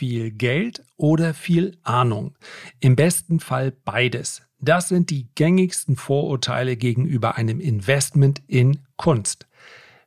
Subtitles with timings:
[0.00, 2.34] viel Geld oder viel Ahnung?
[2.80, 4.40] Im besten Fall beides.
[4.58, 9.46] Das sind die gängigsten Vorurteile gegenüber einem Investment in Kunst.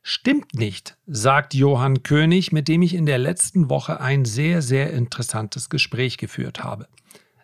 [0.02, 4.92] Stimmt nicht, sagt Johann König, mit dem ich in der letzten Woche ein sehr, sehr
[4.92, 6.88] interessantes Gespräch geführt habe.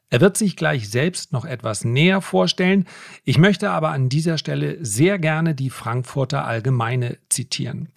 [0.09, 2.89] Er wird sich gleich selbst noch etwas näher vorstellen.
[3.25, 7.91] Ich möchte aber an dieser Stelle sehr gerne die Frankfurter Allgemeine zitieren.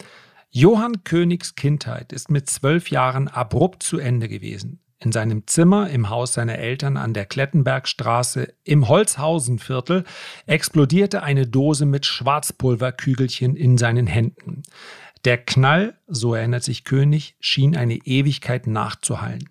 [0.55, 4.81] Johann Königs Kindheit ist mit zwölf Jahren abrupt zu Ende gewesen.
[4.99, 10.03] In seinem Zimmer im Haus seiner Eltern an der Klettenbergstraße im Holzhausenviertel
[10.45, 14.61] explodierte eine Dose mit Schwarzpulverkügelchen in seinen Händen.
[15.25, 19.49] Der Knall, so erinnert sich König, schien eine Ewigkeit nachzuhallen.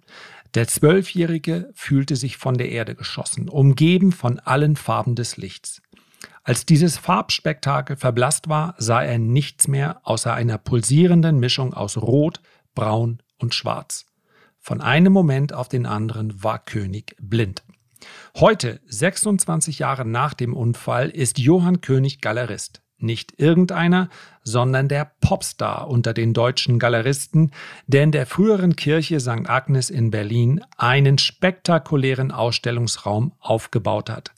[0.55, 5.83] Der Zwölfjährige fühlte sich von der Erde geschossen, umgeben von allen Farben des Lichts.
[6.45, 12.41] Als dieses Farbspektakel verblasst war, sah er nichts mehr außer einer pulsierenden Mischung aus Rot,
[12.75, 14.07] Braun und Schwarz.
[14.59, 17.62] Von einem Moment auf den anderen war König blind.
[18.37, 22.83] Heute, 26 Jahre nach dem Unfall, ist Johann König Galerist.
[22.99, 24.09] Nicht irgendeiner,
[24.43, 27.53] sondern der Popstar unter den deutschen Galeristen,
[27.87, 29.49] der in der früheren Kirche St.
[29.49, 34.33] Agnes in Berlin einen spektakulären Ausstellungsraum aufgebaut hat.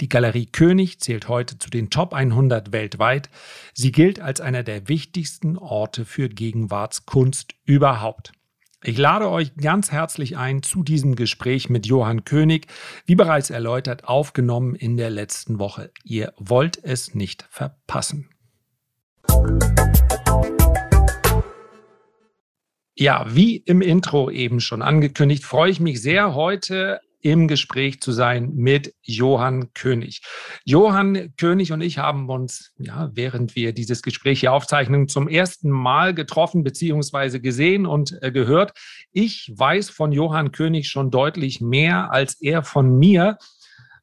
[0.00, 3.28] Die Galerie König zählt heute zu den Top 100 weltweit.
[3.74, 8.32] Sie gilt als einer der wichtigsten Orte für Gegenwartskunst überhaupt.
[8.82, 12.66] Ich lade euch ganz herzlich ein zu diesem Gespräch mit Johann König,
[13.04, 15.90] wie bereits erläutert, aufgenommen in der letzten Woche.
[16.02, 18.30] Ihr wollt es nicht verpassen.
[22.94, 28.12] Ja, wie im Intro eben schon angekündigt, freue ich mich sehr, heute im Gespräch zu
[28.12, 30.22] sein mit Johann König.
[30.64, 35.70] Johann König und ich haben uns, ja, während wir dieses Gespräch hier aufzeichnen, zum ersten
[35.70, 37.38] Mal getroffen bzw.
[37.40, 38.72] gesehen und äh, gehört.
[39.12, 43.38] Ich weiß von Johann König schon deutlich mehr als er von mir,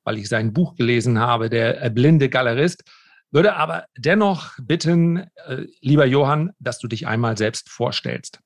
[0.03, 2.83] weil ich sein Buch gelesen habe, der äh, blinde Galerist.
[3.31, 8.39] Würde aber dennoch bitten, äh, lieber Johann, dass du dich einmal selbst vorstellst.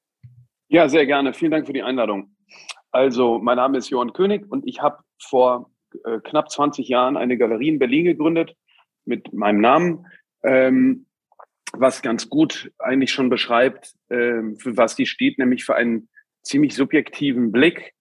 [0.70, 1.34] Ja, sehr gerne.
[1.34, 2.32] Vielen Dank für die Einladung.
[2.92, 5.72] Also, mein Name ist Johann König und ich habe vor
[6.04, 8.56] äh, knapp 20 Jahren eine Galerie in Berlin gegründet
[9.06, 10.08] mit meinem Namen,
[10.44, 11.06] ähm,
[11.74, 16.10] was ganz gut eigentlich schon beschreibt, ähm, für was die steht, nämlich für einen
[16.44, 17.94] ziemlich subjektiven Blick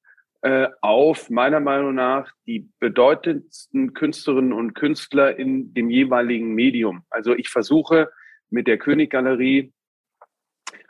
[0.43, 7.05] äh, auf meiner Meinung nach die bedeutendsten Künstlerinnen und Künstler in dem jeweiligen Medium.
[7.11, 8.11] Also ich versuche
[8.49, 9.72] mit der König Galerie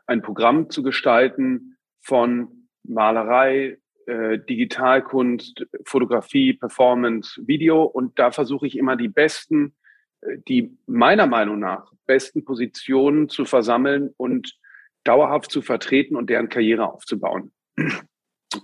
[0.06, 3.78] ein Programm zu gestalten von Malerei,
[4.10, 7.84] äh, Digitalkunst, Fotografie, Performance, Video.
[7.84, 9.76] Und da versuche ich immer die besten,
[10.22, 14.58] äh, die meiner Meinung nach besten Positionen zu versammeln und
[15.04, 17.52] dauerhaft zu vertreten und deren Karriere aufzubauen.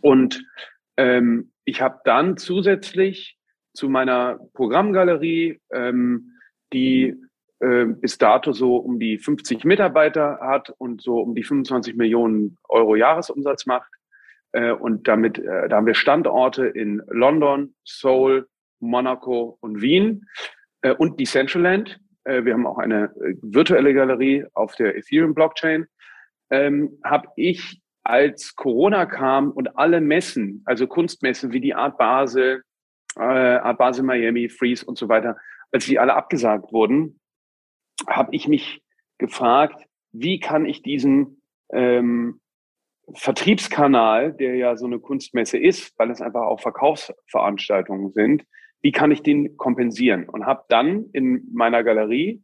[0.03, 0.45] Und
[0.97, 3.39] ähm, ich habe dann zusätzlich
[3.73, 6.33] zu meiner Programmgalerie, ähm,
[6.73, 7.15] die
[7.61, 12.59] äh, bis dato so um die 50 Mitarbeiter hat und so um die 25 Millionen
[12.69, 13.91] Euro Jahresumsatz macht,
[14.53, 18.49] äh, und damit, äh, da haben wir Standorte in London, Seoul,
[18.81, 20.27] Monaco und Wien
[20.83, 22.01] äh, und Decentraland.
[22.25, 25.87] Äh, wir haben auch eine äh, virtuelle Galerie auf der Ethereum Blockchain.
[26.51, 32.63] Ähm, habe ich als Corona kam und alle Messen, also Kunstmessen wie die Art Basel,
[33.17, 35.37] äh, Art Basel Miami, Freeze und so weiter,
[35.73, 37.19] als die alle abgesagt wurden,
[38.09, 38.83] habe ich mich
[39.19, 41.43] gefragt, wie kann ich diesen
[41.73, 42.41] ähm,
[43.15, 48.45] Vertriebskanal, der ja so eine Kunstmesse ist, weil es einfach auch Verkaufsveranstaltungen sind,
[48.83, 50.29] wie kann ich den kompensieren?
[50.29, 52.43] Und habe dann in meiner Galerie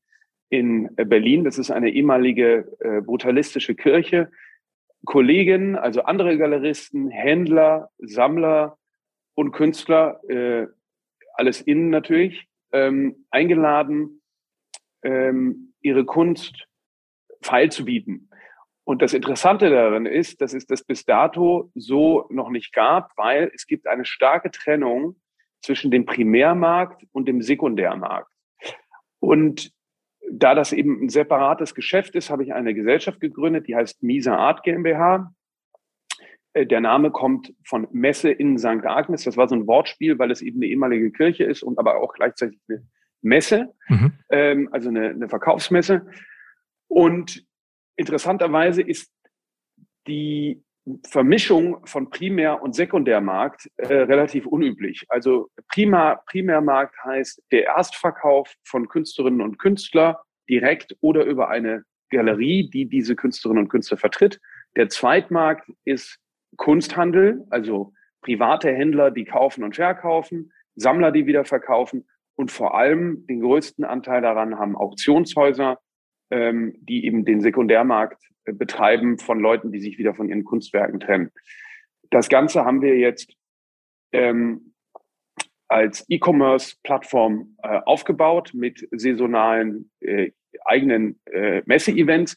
[0.48, 4.30] in Berlin, das ist eine ehemalige äh, brutalistische Kirche,
[5.04, 8.78] Kollegen, also andere Galeristen, Händler, Sammler
[9.34, 10.66] und Künstler, äh,
[11.34, 14.22] alles innen natürlich, ähm, eingeladen,
[15.02, 16.66] ähm, ihre Kunst
[17.40, 18.28] feilzubieten.
[18.84, 23.50] Und das Interessante daran ist, dass es das bis dato so noch nicht gab, weil
[23.54, 25.16] es gibt eine starke Trennung
[25.62, 28.28] zwischen dem Primärmarkt und dem Sekundärmarkt.
[29.20, 29.72] Und
[30.30, 34.36] da das eben ein separates Geschäft ist, habe ich eine Gesellschaft gegründet, die heißt Misa
[34.36, 35.32] Art GmbH.
[36.54, 38.84] Äh, der Name kommt von Messe in St.
[38.84, 39.24] Agnes.
[39.24, 42.14] Das war so ein Wortspiel, weil es eben eine ehemalige Kirche ist und aber auch
[42.14, 42.84] gleichzeitig eine
[43.20, 44.12] Messe, mhm.
[44.30, 46.06] ähm, also eine, eine Verkaufsmesse.
[46.88, 47.46] Und
[47.96, 49.12] Interessanterweise ist
[50.06, 50.62] die
[51.06, 55.06] Vermischung von Primär- und Sekundärmarkt äh, relativ unüblich.
[55.08, 60.16] Also Primär, Primärmarkt heißt der Erstverkauf von Künstlerinnen und Künstlern
[60.48, 64.40] direkt oder über eine Galerie, die diese Künstlerinnen und Künstler vertritt.
[64.76, 66.18] Der Zweitmarkt ist
[66.56, 67.92] Kunsthandel, also
[68.22, 73.84] private Händler, die kaufen und verkaufen, Sammler, die wieder verkaufen und vor allem den größten
[73.84, 75.78] Anteil daran haben Auktionshäuser,
[76.32, 80.98] ähm, die eben den Sekundärmarkt äh, betreiben von Leuten, die sich wieder von ihren Kunstwerken
[80.98, 81.30] trennen.
[82.10, 83.34] Das Ganze haben wir jetzt
[84.12, 84.74] ähm,
[85.68, 90.32] als E-Commerce-Plattform äh, aufgebaut mit saisonalen äh,
[90.64, 92.36] eigenen äh, Messe-Events.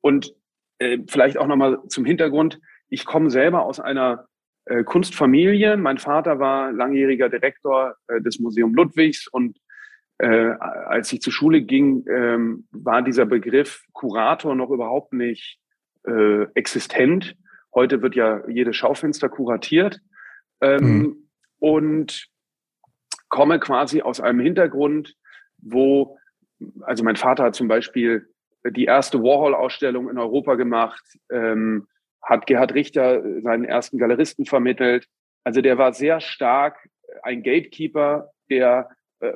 [0.00, 0.34] Und
[0.78, 2.60] äh, vielleicht auch nochmal zum Hintergrund.
[2.88, 4.26] Ich komme selber aus einer
[4.66, 5.76] äh, Kunstfamilie.
[5.76, 9.58] Mein Vater war langjähriger Direktor äh, des Museum Ludwigs und
[10.18, 15.58] äh, als ich zur Schule ging, ähm, war dieser Begriff Kurator noch überhaupt nicht
[16.06, 17.36] äh, existent.
[17.74, 20.00] Heute wird ja jedes Schaufenster kuratiert.
[20.60, 21.16] Ähm, mhm.
[21.58, 22.28] Und
[23.28, 25.14] komme quasi aus einem Hintergrund,
[25.58, 26.18] wo,
[26.82, 28.28] also mein Vater hat zum Beispiel
[28.70, 31.86] die erste Warhol-Ausstellung in Europa gemacht, ähm,
[32.22, 35.06] hat Gerhard Richter seinen ersten Galeristen vermittelt.
[35.44, 36.88] Also der war sehr stark
[37.22, 38.88] ein Gatekeeper, der,
[39.20, 39.32] äh,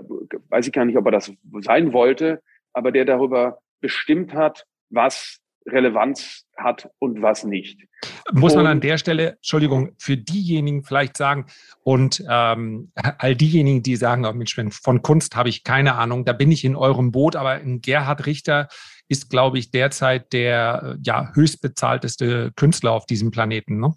[0.48, 2.42] weiß ich gar nicht, ob er das sein wollte,
[2.72, 7.86] aber der darüber bestimmt hat, was Relevanz hat und was nicht.
[8.32, 11.46] Muss man an der Stelle, Entschuldigung, für diejenigen vielleicht sagen
[11.82, 16.32] und ähm, all diejenigen, die sagen, oh Mensch, von Kunst habe ich keine Ahnung, da
[16.32, 18.68] bin ich in eurem Boot, aber Gerhard Richter
[19.08, 23.80] ist, glaube ich, derzeit der ja, höchstbezahlteste Künstler auf diesem Planeten.
[23.80, 23.92] Ne?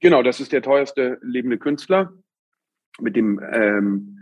[0.00, 2.12] Genau, das ist der teuerste lebende Künstler
[3.00, 4.18] mit dem ähm,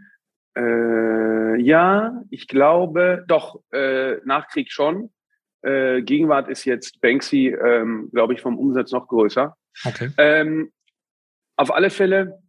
[0.57, 5.11] äh, ja, ich glaube doch äh, Nachkrieg schon.
[5.63, 9.57] Äh, Gegenwart ist jetzt Banksy, ähm, glaube ich, vom Umsatz noch größer.
[9.85, 10.11] Okay.
[10.19, 10.73] Ähm,
[11.57, 12.43] auf alle Fälle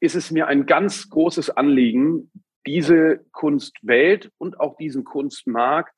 [0.00, 2.30] ist es mir ein ganz großes Anliegen,
[2.66, 5.94] diese Kunstwelt und auch diesen Kunstmarkt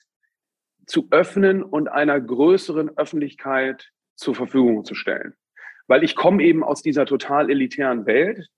[0.87, 5.35] zu öffnen und einer größeren Öffentlichkeit zur Verfügung zu stellen.
[5.87, 8.49] Weil ich komme eben aus dieser total elitären Welt,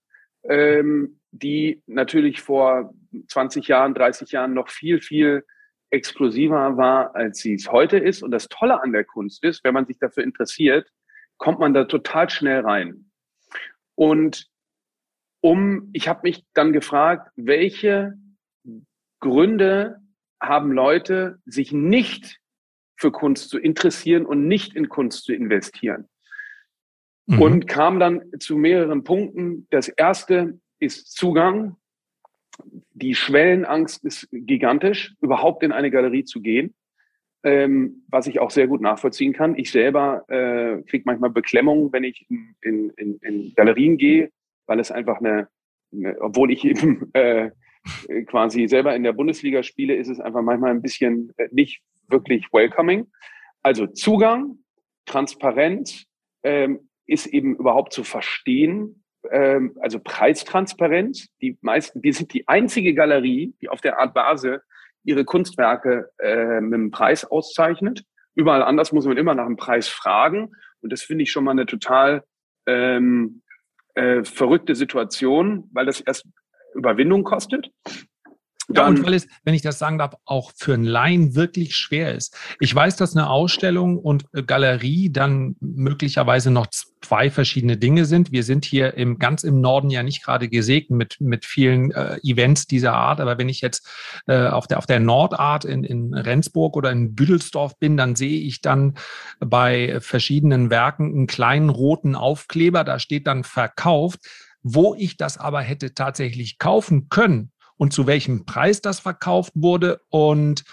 [0.43, 2.93] ähm, die natürlich vor
[3.27, 5.45] 20 Jahren, 30 Jahren noch viel, viel
[5.89, 8.23] exklusiver war, als sie es heute ist.
[8.23, 10.89] Und das Tolle an der Kunst ist, wenn man sich dafür interessiert,
[11.37, 13.11] kommt man da total schnell rein.
[13.95, 14.47] Und
[15.41, 18.13] um, ich habe mich dann gefragt, welche
[19.19, 19.97] Gründe
[20.41, 22.39] haben Leute, sich nicht
[22.95, 26.09] für Kunst zu interessieren und nicht in Kunst zu investieren.
[27.27, 27.41] Mhm.
[27.41, 29.67] Und kam dann zu mehreren Punkten.
[29.69, 31.77] Das erste ist Zugang
[32.93, 36.73] die Schwellenangst ist gigantisch, überhaupt in eine Galerie zu gehen,
[37.43, 39.57] ähm, was ich auch sehr gut nachvollziehen kann.
[39.57, 44.31] Ich selber äh, kriege manchmal Beklemmung, wenn ich in, in, in, Galerien gehe,
[44.67, 45.47] weil es einfach eine,
[45.93, 47.51] eine obwohl ich eben äh,
[48.27, 52.47] quasi selber in der Bundesliga spiele, ist es einfach manchmal ein bisschen äh, nicht wirklich
[52.51, 53.07] welcoming.
[53.63, 54.57] Also Zugang,
[55.05, 56.05] Transparenz
[56.43, 61.27] ähm, ist eben überhaupt zu verstehen, ähm, also Preistransparenz.
[61.41, 64.61] Die meisten, wir sind die einzige Galerie, die auf der Art Base
[65.03, 68.03] ihre Kunstwerke äh, mit einem Preis auszeichnet.
[68.35, 70.51] Überall anders muss man immer nach einem Preis fragen.
[70.81, 72.23] Und das finde ich schon mal eine total
[72.65, 73.41] ähm,
[73.95, 76.25] äh, verrückte Situation, weil das erst
[76.73, 77.71] Überwindung kostet.
[78.75, 82.15] Ja, und weil es, wenn ich das sagen darf, auch für einen Laien wirklich schwer
[82.15, 82.37] ist.
[82.59, 86.67] Ich weiß, dass eine Ausstellung und Galerie dann möglicherweise noch
[87.01, 88.31] zwei verschiedene Dinge sind.
[88.31, 92.17] Wir sind hier im, ganz im Norden ja nicht gerade gesegnet mit, mit vielen äh,
[92.23, 93.19] Events dieser Art.
[93.19, 93.89] Aber wenn ich jetzt
[94.27, 98.39] äh, auf, der, auf der Nordart in, in Rendsburg oder in Büdelsdorf bin, dann sehe
[98.41, 98.95] ich dann
[99.39, 102.83] bei verschiedenen Werken einen kleinen roten Aufkleber.
[102.83, 104.19] Da steht dann verkauft.
[104.63, 107.51] Wo ich das aber hätte tatsächlich kaufen können,
[107.81, 110.63] und zu welchem Preis das verkauft wurde und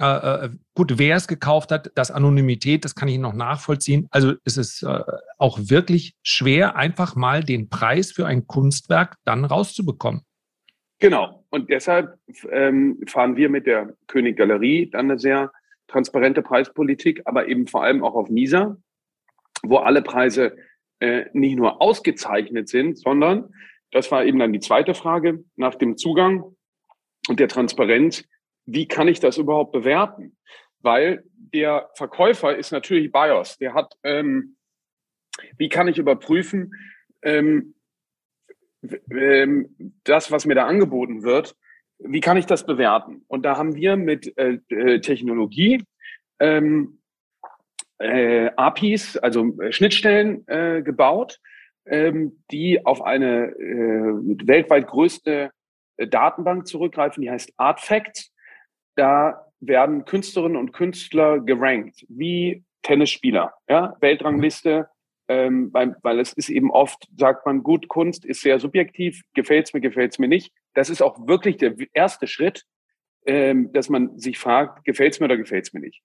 [0.00, 4.08] äh, äh, gut, wer es gekauft hat, das Anonymität, das kann ich noch nachvollziehen.
[4.10, 5.00] Also es ist äh,
[5.36, 10.22] auch wirklich schwer, einfach mal den Preis für ein Kunstwerk dann rauszubekommen.
[11.00, 11.44] Genau.
[11.50, 12.18] Und deshalb
[12.50, 15.52] ähm, fahren wir mit der König Galerie dann eine sehr
[15.86, 18.78] transparente Preispolitik, aber eben vor allem auch auf Misa,
[19.62, 20.56] wo alle Preise
[21.00, 23.50] äh, nicht nur ausgezeichnet sind, sondern
[23.90, 26.53] das war eben dann die zweite Frage nach dem Zugang
[27.28, 28.24] und der Transparenz.
[28.66, 30.36] Wie kann ich das überhaupt bewerten?
[30.80, 33.58] Weil der Verkäufer ist natürlich BIOS.
[33.58, 34.56] Der hat, ähm,
[35.56, 36.72] wie kann ich überprüfen,
[37.22, 37.74] ähm,
[39.10, 41.56] ähm, das, was mir da angeboten wird,
[41.98, 43.24] wie kann ich das bewerten?
[43.28, 45.82] Und da haben wir mit äh, äh Technologie
[46.40, 47.00] ähm,
[47.98, 51.40] äh, APIs, also äh, Schnittstellen äh, gebaut,
[51.86, 55.50] ähm, die auf eine äh, weltweit größte
[55.98, 58.32] Datenbank zurückgreifen, die heißt Artfacts.
[58.96, 63.54] Da werden Künstlerinnen und Künstler gerankt, wie Tennisspieler.
[63.68, 63.96] Ja?
[64.00, 64.88] Weltrangliste,
[65.28, 69.72] ähm, weil, weil es ist eben oft, sagt man, gut, Kunst ist sehr subjektiv, gefällt's
[69.72, 70.52] mir, gefällt's mir nicht.
[70.74, 72.64] Das ist auch wirklich der erste Schritt,
[73.26, 76.02] ähm, dass man sich fragt, gefällt's mir oder gefällt's mir nicht.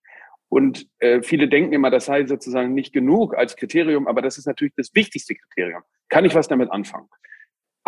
[0.47, 4.47] Und äh, viele denken immer, das sei sozusagen nicht genug als Kriterium, aber das ist
[4.47, 5.83] natürlich das wichtigste Kriterium.
[6.07, 7.07] Kann ich was damit anfangen?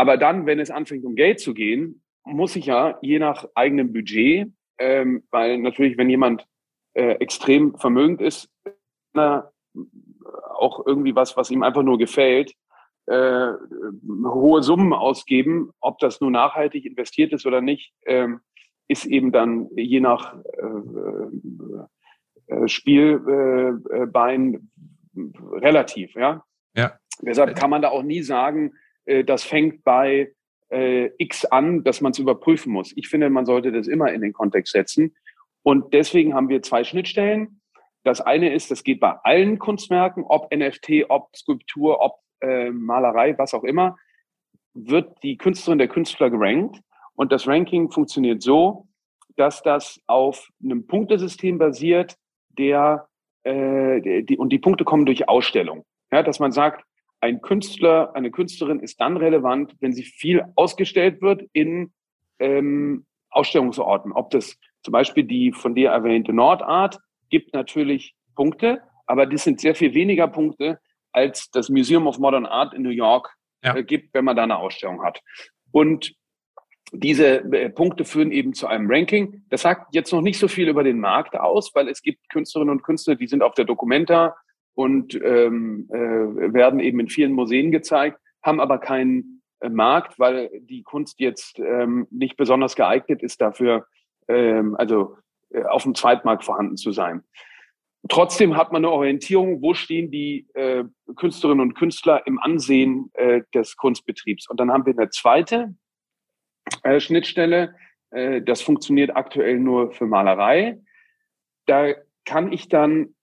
[0.02, 3.94] Aber dann, wenn es anfängt, um Geld zu gehen, muss ich ja je nach eigenem
[3.94, 6.48] Budget, ähm, weil natürlich, wenn jemand
[6.96, 8.50] äh, extrem vermögend ist,
[9.14, 9.52] na,
[10.56, 12.56] auch irgendwie was, was ihm einfach nur gefällt,
[13.06, 13.52] äh,
[14.26, 18.40] hohe Summen ausgeben, ob das nur nachhaltig investiert ist oder nicht, ähm,
[18.88, 20.36] ist eben dann je nach
[22.48, 24.72] äh, äh, Spielbein
[25.52, 26.16] relativ.
[26.16, 26.44] Ja?
[26.76, 26.98] Ja.
[27.22, 28.74] Deshalb kann man da auch nie sagen,
[29.06, 30.32] das fängt bei
[30.70, 32.94] X an, dass man es überprüfen muss.
[32.96, 35.16] Ich finde, man sollte das immer in den Kontext setzen.
[35.64, 37.62] Und deswegen haben wir zwei Schnittstellen.
[38.04, 43.38] Das eine ist, das geht bei allen Kunstwerken, ob NFT, ob Skulptur, ob äh, Malerei,
[43.38, 43.98] was auch immer,
[44.74, 46.80] wird die Künstlerin, der Künstler gerankt.
[47.16, 48.88] Und das Ranking funktioniert so,
[49.36, 52.16] dass das auf einem Punktesystem basiert,
[52.50, 53.08] der,
[53.44, 55.86] äh, die, und die Punkte kommen durch Ausstellung.
[56.12, 56.84] Ja, dass man sagt,
[57.22, 61.94] ein Künstler, eine Künstlerin ist dann relevant, wenn sie viel ausgestellt wird in
[62.40, 64.12] ähm, Ausstellungsorten.
[64.12, 66.98] Ob das zum Beispiel die von dir erwähnte Nordart
[67.30, 70.80] gibt natürlich Punkte, aber das sind sehr viel weniger Punkte,
[71.12, 73.30] als das Museum of Modern Art in New York
[73.64, 73.76] ja.
[73.76, 75.22] äh, gibt, wenn man da eine Ausstellung hat.
[75.72, 76.14] Und
[76.92, 79.44] diese äh, Punkte führen eben zu einem Ranking.
[79.50, 82.72] Das sagt jetzt noch nicht so viel über den Markt aus, weil es gibt Künstlerinnen
[82.72, 84.36] und Künstler, die sind auf der Documenta
[84.74, 90.50] und ähm, äh, werden eben in vielen Museen gezeigt, haben aber keinen äh, Markt, weil
[90.62, 93.86] die Kunst jetzt ähm, nicht besonders geeignet ist dafür,
[94.28, 95.18] ähm, also
[95.50, 97.24] äh, auf dem Zweitmarkt vorhanden zu sein.
[98.10, 100.84] Trotzdem hat man eine Orientierung, wo stehen die äh,
[101.16, 104.50] Künstlerinnen und Künstler im Ansehen äh, des Kunstbetriebs.
[104.50, 105.76] Und dann haben wir eine zweite
[106.84, 107.76] äh, Schnittstelle.
[108.10, 110.82] Äh, das funktioniert aktuell nur für Malerei.
[111.68, 111.94] Da
[112.26, 113.14] kann ich dann,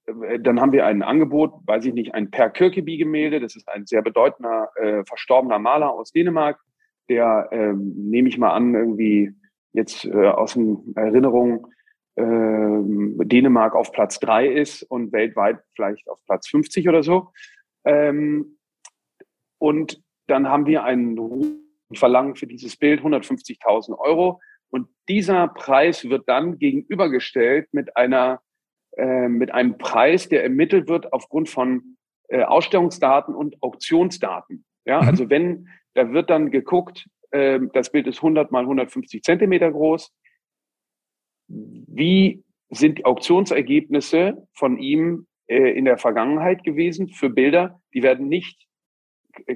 [0.41, 3.41] dann haben wir ein Angebot, weiß ich nicht, ein Per Kirkeby-Gemälde.
[3.41, 6.59] Das ist ein sehr bedeutender, äh, verstorbener Maler aus Dänemark,
[7.09, 9.33] der, ähm, nehme ich mal an, irgendwie
[9.73, 11.67] jetzt äh, aus den Erinnerungen
[12.17, 17.29] ähm, Dänemark auf Platz drei ist und weltweit vielleicht auf Platz 50 oder so.
[17.85, 18.59] Ähm,
[19.59, 21.17] und dann haben wir einen
[21.95, 24.41] Verlangen für dieses Bild 150.000 Euro.
[24.71, 28.41] Und dieser Preis wird dann gegenübergestellt mit einer
[28.99, 31.97] äh, mit einem Preis, der ermittelt wird aufgrund von
[32.29, 34.65] äh, Ausstellungsdaten und Auktionsdaten.
[34.85, 35.09] Ja, mhm.
[35.09, 40.13] also wenn da wird dann geguckt, äh, das Bild ist 100 mal 150 Zentimeter groß
[41.49, 48.29] wie sind die Auktionsergebnisse von ihm äh, in der Vergangenheit gewesen für Bilder, die werden
[48.29, 48.67] nicht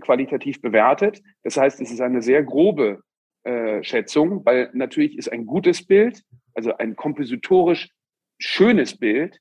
[0.01, 1.23] qualitativ bewertet.
[1.43, 3.03] Das heißt, es ist eine sehr grobe
[3.45, 6.23] äh, Schätzung, weil natürlich ist ein gutes Bild,
[6.55, 7.91] also ein kompositorisch
[8.39, 9.39] schönes Bild,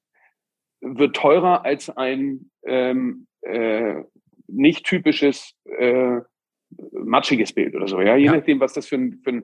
[0.82, 4.02] wird teurer als ein ähm, äh,
[4.48, 6.20] nicht typisches äh,
[6.92, 8.02] matschiges Bild oder so.
[8.02, 8.36] Ja, je ja.
[8.36, 9.44] nachdem, was das für ein, für ein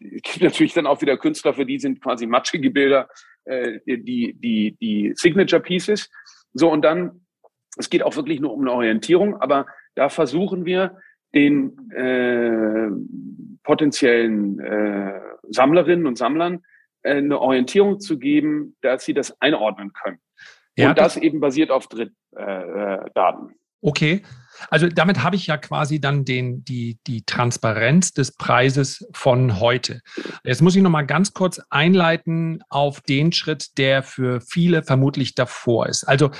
[0.00, 3.08] es gibt natürlich dann auch wieder Künstler, für die sind quasi matschige Bilder
[3.44, 6.10] äh, die, die, die Signature Pieces.
[6.52, 7.22] So, und dann,
[7.76, 10.98] es geht auch wirklich nur um eine Orientierung, aber da versuchen wir
[11.34, 12.88] den äh,
[13.62, 16.62] potenziellen äh, Sammlerinnen und Sammlern
[17.02, 20.18] eine Orientierung zu geben, dass sie das einordnen können.
[20.76, 23.50] Ja, und das, das eben basiert auf Drittdaten.
[23.50, 24.22] Äh, okay.
[24.70, 30.00] Also damit habe ich ja quasi dann den, die, die Transparenz des Preises von heute.
[30.44, 35.34] Jetzt muss ich noch mal ganz kurz einleiten auf den Schritt, der für viele vermutlich
[35.34, 36.04] davor ist.
[36.04, 36.30] Also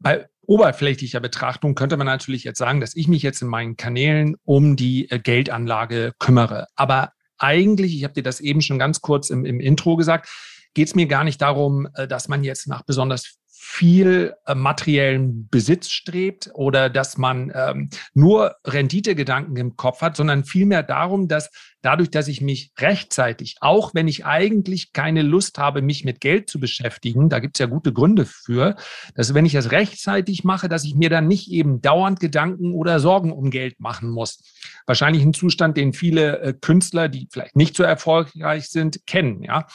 [0.00, 4.36] bei oberflächlicher Betrachtung könnte man natürlich jetzt sagen, dass ich mich jetzt in meinen Kanälen
[4.44, 6.66] um die äh, Geldanlage kümmere.
[6.74, 10.28] Aber eigentlich, ich habe dir das eben schon ganz kurz im, im Intro gesagt,
[10.74, 13.37] geht es mir gar nicht darum, äh, dass man jetzt nach besonders
[13.70, 20.44] viel äh, materiellen Besitz strebt oder dass man ähm, nur Renditegedanken im Kopf hat, sondern
[20.44, 21.50] vielmehr darum, dass
[21.82, 26.48] dadurch, dass ich mich rechtzeitig, auch wenn ich eigentlich keine Lust habe, mich mit Geld
[26.48, 28.74] zu beschäftigen, da gibt es ja gute Gründe für,
[29.14, 33.00] dass wenn ich das rechtzeitig mache, dass ich mir dann nicht eben dauernd Gedanken oder
[33.00, 34.42] Sorgen um Geld machen muss.
[34.86, 39.66] Wahrscheinlich ein Zustand, den viele äh, Künstler, die vielleicht nicht so erfolgreich sind, kennen, ja.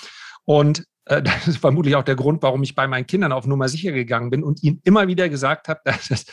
[0.45, 3.91] Und das ist vermutlich auch der Grund, warum ich bei meinen Kindern auf Nummer sicher
[3.91, 6.25] gegangen bin und ihnen immer wieder gesagt habe, dass das,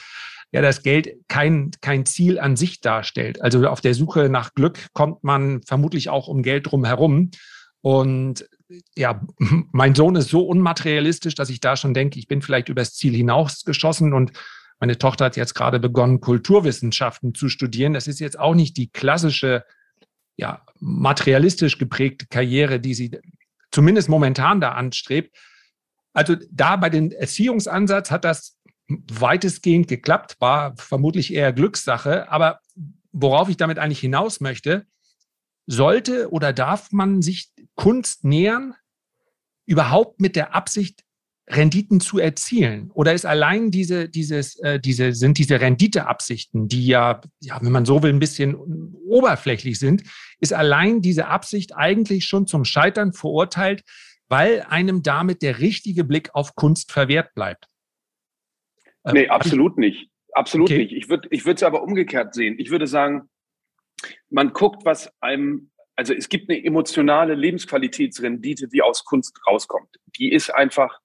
[0.53, 3.41] ja, das Geld kein, kein Ziel an sich darstellt.
[3.43, 7.31] Also auf der Suche nach Glück kommt man vermutlich auch um Geld drum herum.
[7.83, 8.49] Und
[8.97, 9.21] ja,
[9.73, 13.15] mein Sohn ist so unmaterialistisch, dass ich da schon denke, ich bin vielleicht übers Ziel
[13.15, 14.33] hinausgeschossen und
[14.83, 17.93] Meine Tochter hat jetzt gerade begonnen, Kulturwissenschaften zu studieren.
[17.93, 19.63] Das ist jetzt auch nicht die klassische,
[20.39, 23.11] ja, materialistisch geprägte Karriere, die sie
[23.71, 25.37] zumindest momentan da anstrebt.
[26.13, 28.59] Also da bei dem Erziehungsansatz hat das
[28.89, 32.31] weitestgehend geklappt, war vermutlich eher Glückssache.
[32.31, 32.61] Aber
[33.13, 34.87] worauf ich damit eigentlich hinaus möchte,
[35.67, 38.75] sollte oder darf man sich Kunst nähern,
[39.67, 41.05] überhaupt mit der Absicht,
[41.51, 42.91] Renditen zu erzielen?
[42.95, 47.85] Oder ist allein diese, dieses, äh, diese, sind diese Renditeabsichten, die ja, ja, wenn man
[47.85, 48.55] so will, ein bisschen
[49.07, 50.05] oberflächlich sind,
[50.41, 53.83] ist allein diese Absicht eigentlich schon zum Scheitern verurteilt,
[54.29, 57.67] weil einem damit der richtige Blick auf Kunst verwehrt bleibt?
[59.05, 60.09] Äh, nee, absolut nicht.
[60.33, 60.79] Absolut okay.
[60.79, 60.93] nicht.
[60.93, 62.55] Ich würde ich es aber umgekehrt sehen.
[62.59, 63.29] Ich würde sagen,
[64.31, 69.97] man guckt, was einem, also es gibt eine emotionale Lebensqualitätsrendite, die aus Kunst rauskommt.
[70.17, 71.01] Die ist einfach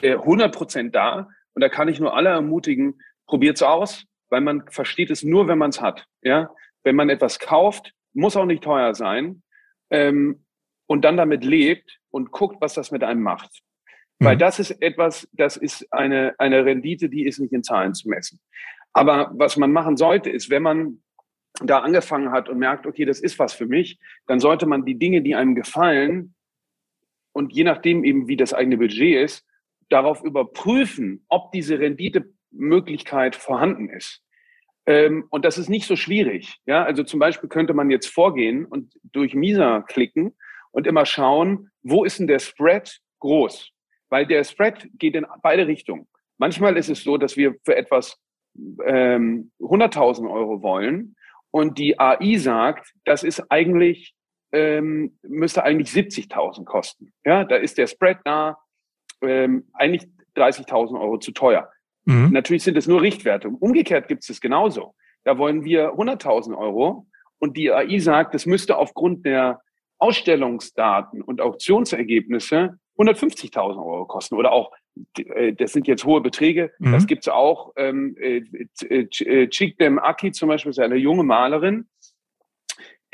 [0.00, 1.28] äh, 100 Prozent da.
[1.54, 5.48] Und da kann ich nur alle ermutigen, probiert es aus, weil man versteht es nur,
[5.48, 6.06] wenn man es hat.
[6.22, 6.50] Ja,
[6.84, 9.42] wenn man etwas kauft, muss auch nicht teuer sein,
[9.90, 10.44] ähm,
[10.86, 13.60] und dann damit lebt und guckt, was das mit einem macht.
[14.18, 14.40] Weil mhm.
[14.40, 18.40] das ist etwas, das ist eine, eine Rendite, die ist nicht in Zahlen zu messen.
[18.92, 21.02] Aber was man machen sollte, ist, wenn man
[21.62, 24.98] da angefangen hat und merkt, okay, das ist was für mich, dann sollte man die
[24.98, 26.34] Dinge, die einem gefallen
[27.32, 29.46] und je nachdem eben, wie das eigene Budget ist,
[29.88, 34.22] darauf überprüfen, ob diese Renditemöglichkeit vorhanden ist.
[34.86, 36.56] Ähm, und das ist nicht so schwierig.
[36.66, 40.34] Ja, also zum Beispiel könnte man jetzt vorgehen und durch Misa klicken
[40.70, 43.70] und immer schauen, wo ist denn der Spread groß?
[44.08, 46.06] Weil der Spread geht in beide Richtungen.
[46.38, 48.18] Manchmal ist es so, dass wir für etwas
[48.84, 51.16] ähm, 100.000 Euro wollen
[51.50, 54.14] und die AI sagt, das ist eigentlich,
[54.52, 57.12] ähm, müsste eigentlich 70.000 kosten.
[57.24, 58.56] Ja, da ist der Spread da,
[59.22, 61.70] ähm, eigentlich 30.000 Euro zu teuer.
[62.04, 62.30] Mhm.
[62.30, 63.48] Natürlich sind es nur Richtwerte.
[63.48, 64.94] Umgekehrt gibt es es genauso.
[65.24, 67.06] Da wollen wir 100.000 Euro
[67.38, 69.60] und die AI sagt, das müsste aufgrund der
[69.98, 74.72] Ausstellungsdaten und Auktionsergebnisse 150.000 Euro kosten oder auch,
[75.16, 76.92] äh, das sind jetzt hohe Beträge, mhm.
[76.92, 77.72] das gibt's auch.
[77.76, 78.42] Ähm, äh,
[78.88, 81.86] äh, Chikdem Aki zum Beispiel ist eine junge Malerin,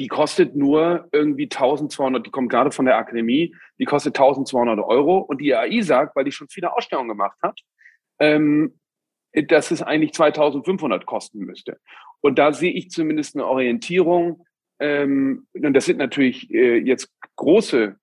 [0.00, 5.18] die kostet nur irgendwie 1200, die kommt gerade von der Akademie, die kostet 1200 Euro
[5.18, 7.60] und die AI sagt, weil die schon viele Ausstellungen gemacht hat,
[8.18, 8.78] ähm,
[9.32, 11.78] dass es eigentlich 2500 kosten müsste.
[12.20, 14.46] Und da sehe ich zumindest eine Orientierung.
[14.80, 17.96] Ähm, und das sind natürlich äh, jetzt große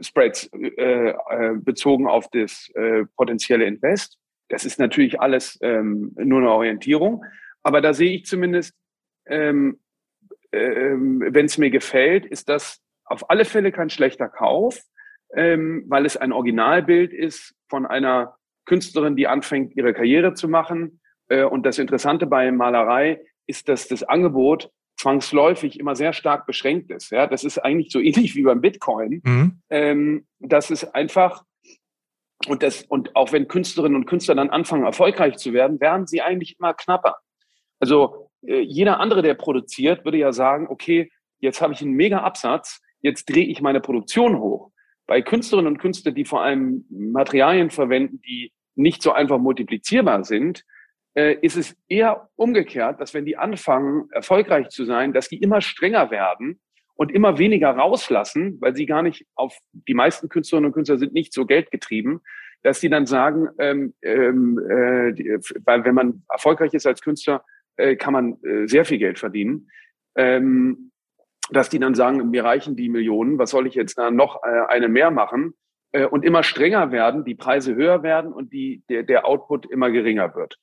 [0.00, 4.18] Spreads äh, äh, bezogen auf das äh, potenzielle Invest.
[4.48, 7.24] Das ist natürlich alles ähm, nur eine Orientierung.
[7.62, 8.74] Aber da sehe ich zumindest,
[9.26, 9.80] ähm,
[10.52, 14.80] ähm, wenn es mir gefällt, ist das auf alle Fälle kein schlechter Kauf,
[15.34, 21.00] ähm, weil es ein Originalbild ist von einer Künstlerin, die anfängt, ihre Karriere zu machen.
[21.28, 26.90] Äh, und das Interessante bei Malerei ist, dass das Angebot zwangsläufig immer sehr stark beschränkt
[26.90, 27.10] ist.
[27.10, 29.22] Ja, das ist eigentlich so ähnlich wie beim Bitcoin.
[29.24, 29.62] Mhm.
[29.70, 31.44] Ähm, das ist einfach
[32.48, 36.20] und das und auch wenn Künstlerinnen und Künstler dann anfangen erfolgreich zu werden, werden sie
[36.20, 37.16] eigentlich immer knapper.
[37.80, 42.80] Also jeder andere, der produziert, würde ja sagen, okay, jetzt habe ich einen mega Absatz,
[43.00, 44.70] jetzt drehe ich meine Produktion hoch.
[45.06, 50.64] Bei Künstlerinnen und Künstlern, die vor allem Materialien verwenden, die nicht so einfach multiplizierbar sind,
[51.14, 55.60] äh, ist es eher umgekehrt, dass wenn die anfangen, erfolgreich zu sein, dass die immer
[55.60, 56.60] strenger werden
[56.94, 61.14] und immer weniger rauslassen, weil sie gar nicht auf, die meisten Künstlerinnen und Künstler sind
[61.14, 62.20] nicht so geldgetrieben,
[62.62, 67.44] dass die dann sagen, ähm, ähm, äh, weil wenn man erfolgreich ist als Künstler,
[67.76, 69.68] äh, kann man äh, sehr viel Geld verdienen.
[70.16, 70.92] Ähm,
[71.50, 74.88] dass die dann sagen, mir reichen die Millionen, was soll ich jetzt noch äh, eine
[74.88, 75.54] mehr machen?
[75.92, 79.90] Äh, und immer strenger werden, die Preise höher werden und die, der, der Output immer
[79.90, 80.58] geringer wird.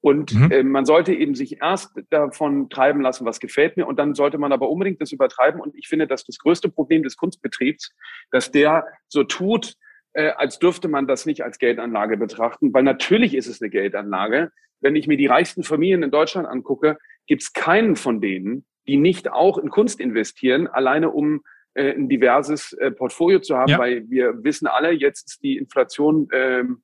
[0.00, 0.50] Und mhm.
[0.52, 3.86] äh, man sollte eben sich erst davon treiben lassen, was gefällt mir.
[3.86, 5.60] Und dann sollte man aber unbedingt das übertreiben.
[5.60, 7.92] Und ich finde, dass das größte Problem des Kunstbetriebs,
[8.30, 9.74] dass der so tut,
[10.12, 12.72] äh, als dürfte man das nicht als Geldanlage betrachten.
[12.72, 14.52] Weil natürlich ist es eine Geldanlage.
[14.80, 18.96] Wenn ich mir die reichsten Familien in Deutschland angucke, gibt es keinen von denen, die
[18.96, 21.42] nicht auch in Kunst investieren, alleine um
[21.74, 23.70] äh, ein diverses äh, Portfolio zu haben.
[23.70, 23.78] Ja.
[23.78, 26.82] Weil wir wissen alle, jetzt ist die Inflation ähm,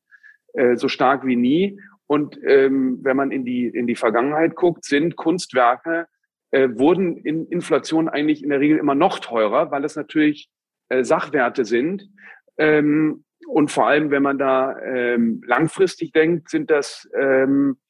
[0.52, 1.80] äh, so stark wie nie.
[2.06, 6.06] Und ähm, wenn man in die, in die Vergangenheit guckt, sind Kunstwerke,
[6.50, 10.50] äh, wurden in Inflation eigentlich in der Regel immer noch teurer, weil es natürlich
[10.90, 12.08] äh, Sachwerte sind.
[12.58, 17.83] Ähm, und vor allem, wenn man da ähm, langfristig denkt, sind das ähm, äh,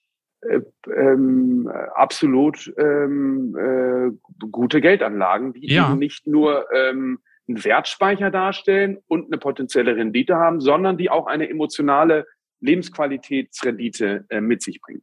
[0.94, 5.88] ähm, absolut ähm, äh, gute Geldanlagen, die ja.
[5.88, 11.26] eben nicht nur ähm, einen Wertspeicher darstellen und eine potenzielle Rendite haben, sondern die auch
[11.26, 12.26] eine emotionale
[12.60, 15.02] Lebensqualitätsrendite äh, mit sich bringen.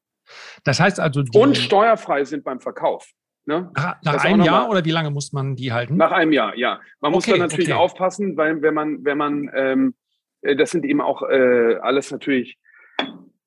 [0.64, 1.24] Das heißt also.
[1.34, 3.10] und steuerfrei sind beim Verkauf.
[3.46, 3.72] Ne?
[3.76, 5.98] Nach, nach einem Jahr oder wie lange muss man die halten?
[5.98, 6.80] Nach einem Jahr, ja.
[7.00, 7.80] Man muss okay, da natürlich okay.
[7.80, 9.96] aufpassen, weil wenn man, wenn man, ähm,
[10.42, 12.60] äh, das sind eben auch äh, alles natürlich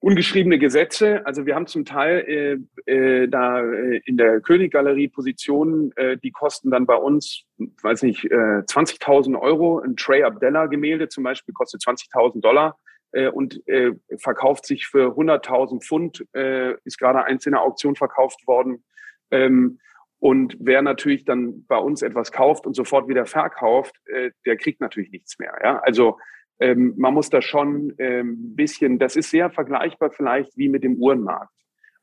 [0.04, 1.24] ungeschriebene Gesetze.
[1.24, 6.30] Also wir haben zum Teil äh, äh, da äh, in der Königgalerie Positionen, äh, die
[6.30, 9.80] kosten dann bei uns, weiß nicht, äh, 20.000 Euro.
[9.80, 12.78] Ein Trey Abdella Gemälde zum Beispiel kostet 20.000 Dollar
[13.12, 17.96] äh, und äh, verkauft sich für 100.000 Pfund, äh, ist gerade eins in der Auktion
[17.96, 18.84] verkauft worden.
[19.30, 19.78] Ähm,
[20.18, 24.82] und wer natürlich dann bei uns etwas kauft und sofort wieder verkauft, äh, der kriegt
[24.82, 25.56] natürlich nichts mehr.
[25.62, 25.80] Ja?
[25.80, 26.18] Also
[26.60, 30.84] ähm, man muss da schon ein ähm, bisschen, das ist sehr vergleichbar vielleicht wie mit
[30.84, 31.52] dem Uhrenmarkt.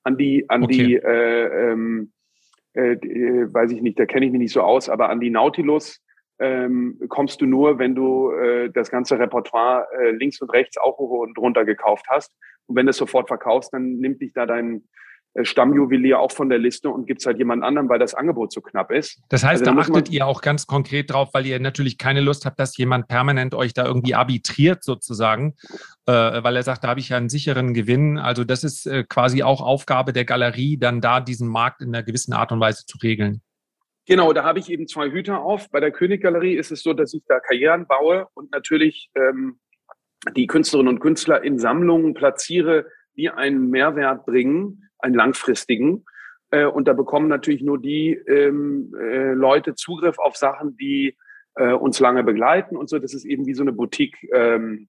[0.03, 0.73] An die, an okay.
[0.73, 2.11] die, äh, ähm,
[2.73, 5.29] äh, äh, weiß ich nicht, da kenne ich mich nicht so aus, aber an die
[5.29, 6.01] Nautilus
[6.39, 10.97] ähm, kommst du nur, wenn du äh, das ganze Repertoire äh, links und rechts auch
[10.97, 12.35] hoch und runter gekauft hast.
[12.65, 14.81] Und wenn du es sofort verkaufst, dann nimmt dich da dein, äh,
[15.41, 18.60] Stammjuwelier auch von der Liste und gibt es halt jemand anderen, weil das Angebot so
[18.60, 19.22] knapp ist.
[19.30, 22.46] Das heißt, also, da achtet ihr auch ganz konkret drauf, weil ihr natürlich keine Lust
[22.46, 25.56] habt, dass jemand permanent euch da irgendwie arbitriert sozusagen,
[26.06, 28.17] äh, weil er sagt, da habe ich ja einen sicheren Gewinn.
[28.17, 32.04] Also das ist äh, quasi auch Aufgabe der Galerie, dann da diesen Markt in einer
[32.04, 33.41] gewissen Art und Weise zu regeln.
[34.08, 35.70] Genau, da habe ich eben zwei Hüter auf.
[35.70, 39.60] Bei der Königgalerie ist es so, dass ich da Karrieren baue und natürlich ähm,
[40.36, 46.05] die Künstlerinnen und Künstler in Sammlungen platziere, die einen Mehrwert bringen einen langfristigen.
[46.51, 51.17] Äh, und da bekommen natürlich nur die ähm, äh, Leute Zugriff auf Sachen, die
[51.55, 52.99] äh, uns lange begleiten und so.
[52.99, 54.17] Das ist eben wie so eine Boutique.
[54.33, 54.87] Ähm,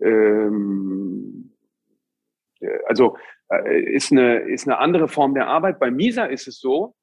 [0.00, 1.52] ähm,
[2.60, 3.16] äh, also
[3.50, 5.78] äh, ist, eine, ist eine andere Form der Arbeit.
[5.78, 6.94] Bei Misa ist es so,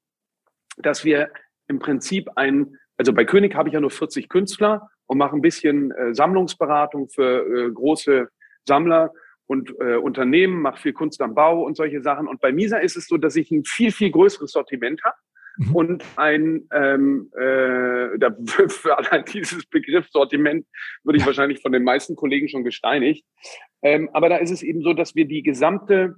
[0.77, 1.31] dass wir
[1.67, 5.41] im Prinzip ein, also bei König habe ich ja nur 40 Künstler und mache ein
[5.41, 8.29] bisschen äh, Sammlungsberatung für äh, große
[8.65, 9.11] Sammler
[9.47, 12.27] und äh, Unternehmen, mache viel Kunst am Bau und solche Sachen.
[12.27, 15.15] Und bei Misa ist es so, dass ich ein viel, viel größeres Sortiment habe
[15.57, 15.75] mhm.
[15.75, 18.35] und ein, ähm, äh, da,
[18.67, 20.65] für allein dieses Begriff Sortiment
[21.03, 23.25] würde ich wahrscheinlich von den meisten Kollegen schon gesteinigt.
[23.81, 26.15] Ähm, aber da ist es eben so, dass wir die gesamte,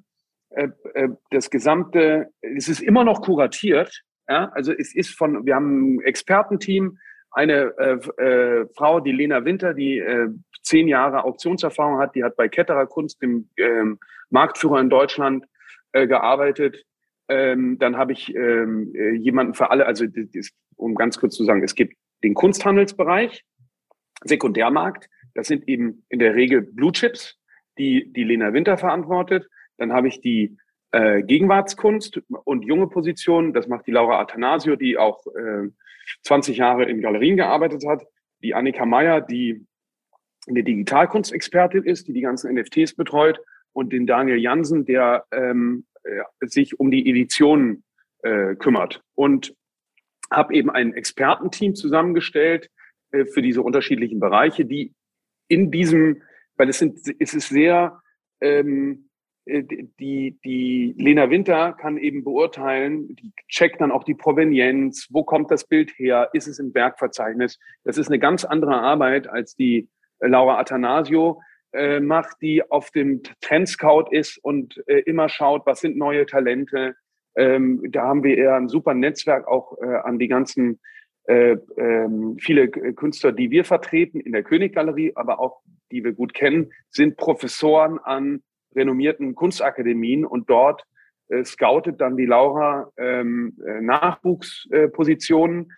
[0.52, 4.04] äh, äh, das gesamte, es ist immer noch kuratiert.
[4.28, 4.52] Ja?
[4.54, 6.98] Also es ist von, wir haben ein Expertenteam,
[7.32, 10.30] eine äh, äh, Frau, die Lena Winter, die äh,
[10.64, 14.00] zehn Jahre Auktionserfahrung hat, die hat bei Ketterer Kunst, dem ähm,
[14.30, 15.46] Marktführer in Deutschland,
[15.92, 16.86] äh, gearbeitet.
[17.30, 20.06] Ähm, dann habe ich ähm, äh, jemanden für alle, also
[20.76, 23.44] um ganz kurz zu sagen, es gibt den Kunsthandelsbereich,
[24.24, 27.38] Sekundärmarkt, das sind eben in der Regel Blue Chips,
[27.78, 29.48] die die Lena Winter verantwortet.
[29.78, 30.58] Dann habe ich die
[30.92, 35.70] äh, Gegenwartskunst und junge Positionen, das macht die Laura Athanasio, die auch äh,
[36.24, 38.04] 20 Jahre in Galerien gearbeitet hat.
[38.42, 39.66] Die Annika Meyer, die
[40.48, 43.40] eine Digitalkunstexpertin ist, die die ganzen NFTs betreut.
[43.72, 47.84] Und den Daniel Jansen, der ähm, äh, sich um die Editionen
[48.22, 49.02] äh, kümmert.
[49.16, 49.56] Und
[50.30, 52.70] habe eben ein Expertenteam zusammengestellt
[53.12, 54.94] äh, für diese unterschiedlichen Bereiche, die
[55.48, 56.22] in diesem,
[56.56, 58.02] weil es sind, es ist sehr
[58.42, 59.10] ähm,
[59.46, 59.64] äh,
[60.00, 65.52] die, die Lena Winter kann eben beurteilen, die checkt dann auch die Provenienz, wo kommt
[65.52, 67.60] das Bild her, ist es im Werkverzeichnis.
[67.84, 69.90] Das ist eine ganz andere Arbeit als die
[70.28, 71.42] Laura Athanasio
[71.74, 76.96] äh, macht, die auf dem Trendscout ist und äh, immer schaut, was sind neue Talente.
[77.36, 80.80] Ähm, da haben wir eher ein super Netzwerk auch äh, an die ganzen
[81.26, 86.34] äh, ähm, viele Künstler, die wir vertreten in der Königgalerie, aber auch die wir gut
[86.34, 88.44] kennen, sind Professoren an
[88.76, 90.84] renommierten Kunstakademien und dort
[91.30, 95.72] äh, scoutet dann die Laura ähm, äh, Nachwuchspositionen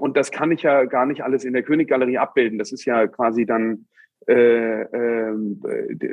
[0.00, 2.58] und das kann ich ja gar nicht alles in der Königgalerie abbilden.
[2.58, 3.86] Das ist ja quasi dann
[4.26, 5.32] äh, äh,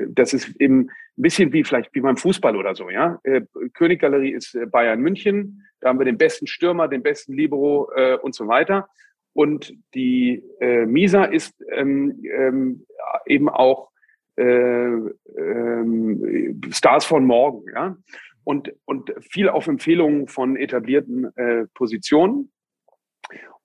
[0.10, 3.19] das ist eben ein bisschen wie vielleicht wie beim Fußball oder so, ja.
[3.23, 3.41] Äh,
[3.73, 8.15] Königgalerie ist äh, Bayern München, da haben wir den besten Stürmer, den besten Libero äh,
[8.15, 8.88] und so weiter.
[9.34, 12.86] Und die äh, Misa ist ähm, ähm,
[13.25, 13.89] eben auch
[14.38, 17.97] äh, ähm, Stars von morgen, ja.
[18.45, 22.51] Und, und viel auf Empfehlungen von etablierten äh, Positionen.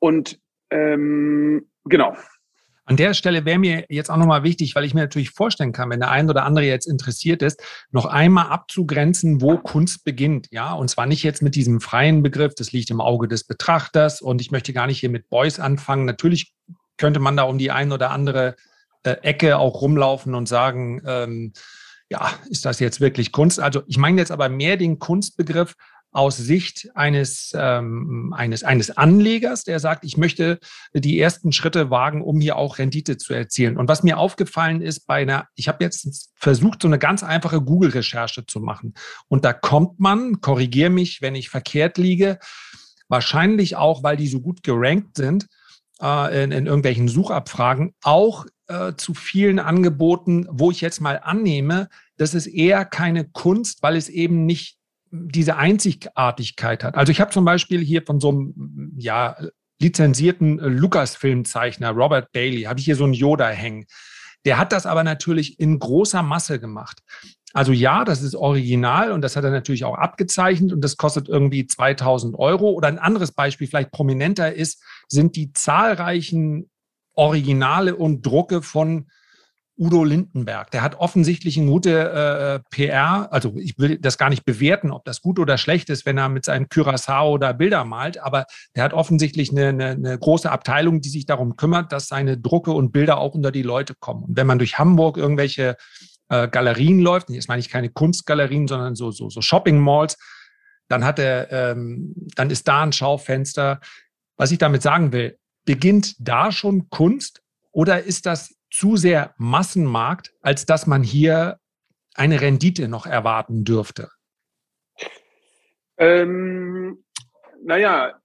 [0.01, 2.17] Und ähm, genau.
[2.85, 5.91] An der Stelle wäre mir jetzt auch nochmal wichtig, weil ich mir natürlich vorstellen kann,
[5.91, 10.49] wenn der ein oder andere jetzt interessiert ist, noch einmal abzugrenzen, wo Kunst beginnt.
[10.51, 14.21] Ja, und zwar nicht jetzt mit diesem freien Begriff, das liegt im Auge des Betrachters
[14.21, 16.05] und ich möchte gar nicht hier mit Boys anfangen.
[16.05, 16.53] Natürlich
[16.97, 18.57] könnte man da um die ein oder andere
[19.05, 21.53] äh, Ecke auch rumlaufen und sagen, ähm,
[22.09, 23.61] ja, ist das jetzt wirklich Kunst?
[23.61, 25.77] Also ich meine jetzt aber mehr den Kunstbegriff
[26.13, 30.59] aus Sicht eines, ähm, eines, eines Anlegers, der sagt, ich möchte
[30.93, 33.77] die ersten Schritte wagen, um hier auch Rendite zu erzielen.
[33.77, 37.61] Und was mir aufgefallen ist bei einer, ich habe jetzt versucht, so eine ganz einfache
[37.61, 38.95] Google-Recherche zu machen.
[39.29, 42.39] Und da kommt man, korrigiere mich, wenn ich verkehrt liege,
[43.09, 45.47] wahrscheinlich auch, weil die so gut gerankt sind,
[46.03, 51.89] äh, in, in irgendwelchen Suchabfragen, auch äh, zu vielen Angeboten, wo ich jetzt mal annehme,
[52.17, 54.80] das ist eher keine Kunst, weil es eben nicht
[55.11, 56.95] diese Einzigartigkeit hat.
[56.95, 59.37] Also ich habe zum Beispiel hier von so einem ja,
[59.81, 63.87] lizenzierten Lukas-Filmzeichner, Robert Bailey, habe ich hier so einen Yoda hängen.
[64.45, 67.01] Der hat das aber natürlich in großer Masse gemacht.
[67.53, 71.29] Also ja, das ist original und das hat er natürlich auch abgezeichnet und das kostet
[71.29, 72.71] irgendwie 2000 Euro.
[72.71, 76.71] Oder ein anderes Beispiel, vielleicht prominenter ist, sind die zahlreichen
[77.15, 79.09] Originale und Drucke von
[79.81, 80.71] Udo Lindenberg.
[80.73, 83.33] Der hat offensichtlich eine gute äh, PR.
[83.33, 86.29] Also ich will das gar nicht bewerten, ob das gut oder schlecht ist, wenn er
[86.29, 88.19] mit seinem Curaçao da Bilder malt.
[88.19, 88.45] Aber
[88.77, 92.73] der hat offensichtlich eine, eine, eine große Abteilung, die sich darum kümmert, dass seine Drucke
[92.73, 94.25] und Bilder auch unter die Leute kommen.
[94.25, 95.77] Und wenn man durch Hamburg irgendwelche
[96.29, 100.19] äh, Galerien läuft, jetzt meine ich keine Kunstgalerien, sondern so, so, so Shopping Malls,
[100.89, 103.81] dann hat er, ähm, dann ist da ein Schaufenster.
[104.37, 107.41] Was ich damit sagen will, beginnt da schon Kunst
[107.73, 111.59] oder ist das zu sehr Massenmarkt, als dass man hier
[112.15, 114.11] eine Rendite noch erwarten dürfte?
[115.99, 117.05] Ähm,
[117.63, 118.21] naja,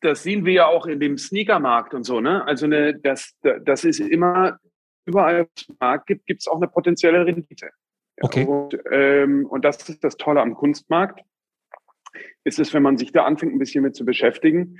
[0.00, 2.20] das sehen wir ja auch in dem Sneakermarkt und so.
[2.20, 2.44] Ne?
[2.44, 4.58] Also eine, das, das ist immer,
[5.06, 7.70] überall, wo es Markt gibt, gibt es auch eine potenzielle Rendite.
[8.20, 8.44] Okay.
[8.44, 11.20] Und, ähm, und das ist das Tolle am Kunstmarkt.
[12.44, 14.78] Ist es, wenn man sich da anfängt, ein bisschen mit zu beschäftigen,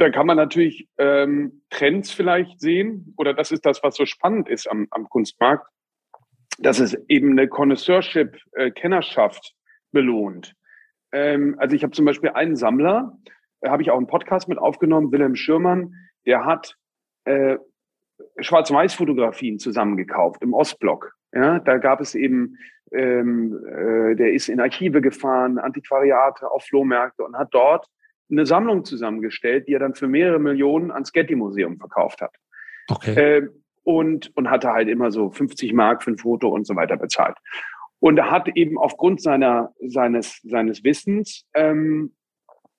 [0.00, 4.48] da kann man natürlich ähm, Trends vielleicht sehen, oder das ist das, was so spannend
[4.48, 5.66] ist am, am Kunstmarkt,
[6.58, 9.54] dass es eben eine Connoisseurship, äh, Kennerschaft
[9.92, 10.54] belohnt.
[11.12, 13.18] Ähm, also ich habe zum Beispiel einen Sammler,
[13.60, 16.76] da habe ich auch einen Podcast mit aufgenommen, Wilhelm Schürmann, der hat
[17.24, 17.58] äh,
[18.38, 21.12] Schwarz-Weiß-Fotografien zusammengekauft im Ostblock.
[21.32, 22.56] Ja, da gab es eben,
[22.90, 27.86] ähm, äh, der ist in Archive gefahren, Antiquariate, auf Flohmärkte und hat dort
[28.30, 32.34] eine Sammlung zusammengestellt, die er dann für mehrere Millionen ans Getty-Museum verkauft hat.
[32.88, 33.14] Okay.
[33.14, 33.48] Äh,
[33.82, 37.36] und, und hatte halt immer so 50 Mark für ein Foto und so weiter bezahlt.
[37.98, 42.14] Und er hat eben aufgrund seiner, seines, seines Wissens ähm,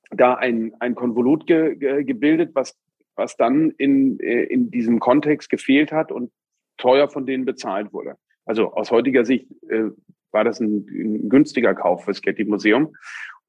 [0.10, 2.78] da ein, ein Konvolut ge, ge, gebildet, was,
[3.16, 6.32] was dann in, äh, in diesem Kontext gefehlt hat und
[6.78, 8.16] teuer von denen bezahlt wurde.
[8.46, 9.92] Also aus heutiger Sicht äh,
[10.32, 12.96] war das ein, ein günstiger Kauf fürs Getty Museum.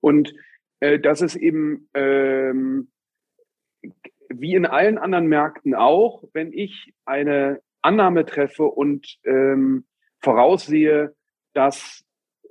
[0.00, 0.34] Und
[0.82, 2.88] äh, dass es eben ähm,
[4.28, 9.84] wie in allen anderen Märkten auch, wenn ich eine Annahme treffe und ähm,
[10.18, 11.14] voraussehe,
[11.54, 12.04] dass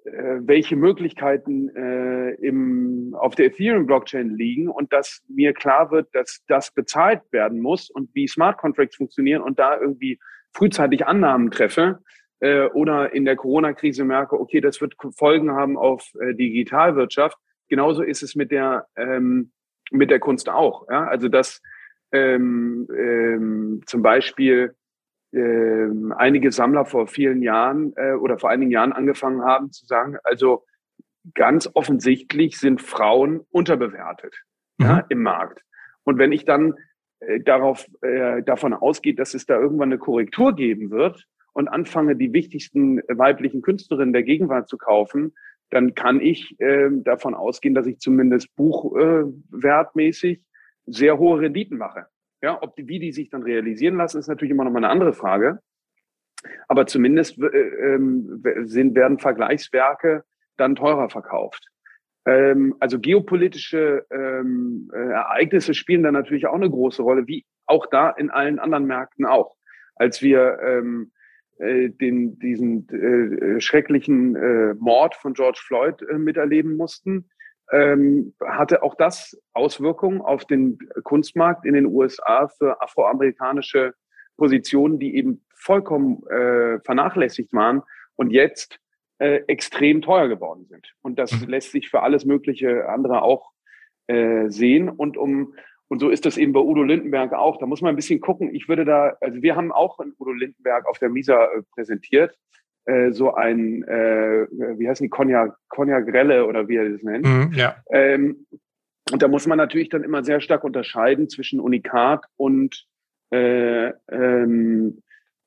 [0.06, 6.42] äh, welche Möglichkeiten äh, im, auf der Ethereum-Blockchain liegen und dass mir klar wird, dass
[6.48, 10.20] das bezahlt werden muss und wie Smart Contracts funktionieren und da irgendwie
[10.54, 12.00] frühzeitig Annahmen treffe
[12.40, 17.38] äh, oder in der Corona-Krise merke, okay, das wird Folgen haben auf äh, Digitalwirtschaft,
[17.72, 19.52] genauso ist es mit der, ähm,
[19.92, 20.88] mit der Kunst auch.
[20.90, 21.06] Ja?
[21.06, 21.62] Also dass
[22.12, 24.76] ähm, ähm, zum Beispiel
[25.34, 30.18] ähm, einige Sammler vor vielen Jahren äh, oder vor einigen Jahren angefangen haben zu sagen,
[30.26, 30.66] also
[31.34, 34.36] ganz offensichtlich sind Frauen unterbewertet
[34.78, 34.86] mhm.
[34.86, 35.62] ja, im Markt.
[36.04, 36.74] Und wenn ich dann
[37.22, 42.18] äh, darauf, äh, davon ausgehe, dass es da irgendwann eine Korrektur geben wird und anfange,
[42.18, 45.34] die wichtigsten weiblichen Künstlerinnen der Gegenwart zu kaufen,
[45.72, 50.42] dann kann ich äh, davon ausgehen, dass ich zumindest buchwertmäßig äh,
[50.86, 52.06] sehr hohe Renditen mache.
[52.42, 54.90] Ja, ob die, wie die sich dann realisieren lassen, ist natürlich immer noch mal eine
[54.90, 55.60] andere Frage.
[56.68, 60.24] Aber zumindest äh, ähm, sind, werden Vergleichswerke
[60.58, 61.68] dann teurer verkauft.
[62.26, 67.86] Ähm, also geopolitische ähm, äh, Ereignisse spielen da natürlich auch eine große Rolle, wie auch
[67.86, 69.56] da in allen anderen Märkten auch.
[69.96, 71.12] Als wir ähm,
[71.62, 77.30] äh, den, diesen äh, schrecklichen äh, Mord von George Floyd äh, miterleben mussten,
[77.72, 83.94] ähm, hatte auch das Auswirkungen auf den Kunstmarkt in den USA für afroamerikanische
[84.38, 87.84] Positionen, die eben vollkommen äh, vernachlässigt waren
[88.16, 88.80] und jetzt
[89.20, 90.94] äh, extrem teuer geworden sind.
[91.02, 91.50] Und das mhm.
[91.50, 93.52] lässt sich für alles mögliche andere auch
[94.08, 94.90] äh, sehen.
[94.90, 95.54] Und um
[95.92, 97.58] und so ist das eben bei Udo Lindenberg auch.
[97.58, 98.56] Da muss man ein bisschen gucken.
[98.56, 102.40] Ich würde da, also wir haben auch in Udo Lindenberg auf der Misa äh, präsentiert,
[102.86, 107.26] äh, so ein, äh, wie heißt die, Cognac, Cognac Grelle oder wie er das nennt.
[107.26, 107.76] Mhm, ja.
[107.92, 108.48] Ähm,
[109.12, 112.88] und da muss man natürlich dann immer sehr stark unterscheiden zwischen Unikat und,
[113.32, 115.02] äh, ähm,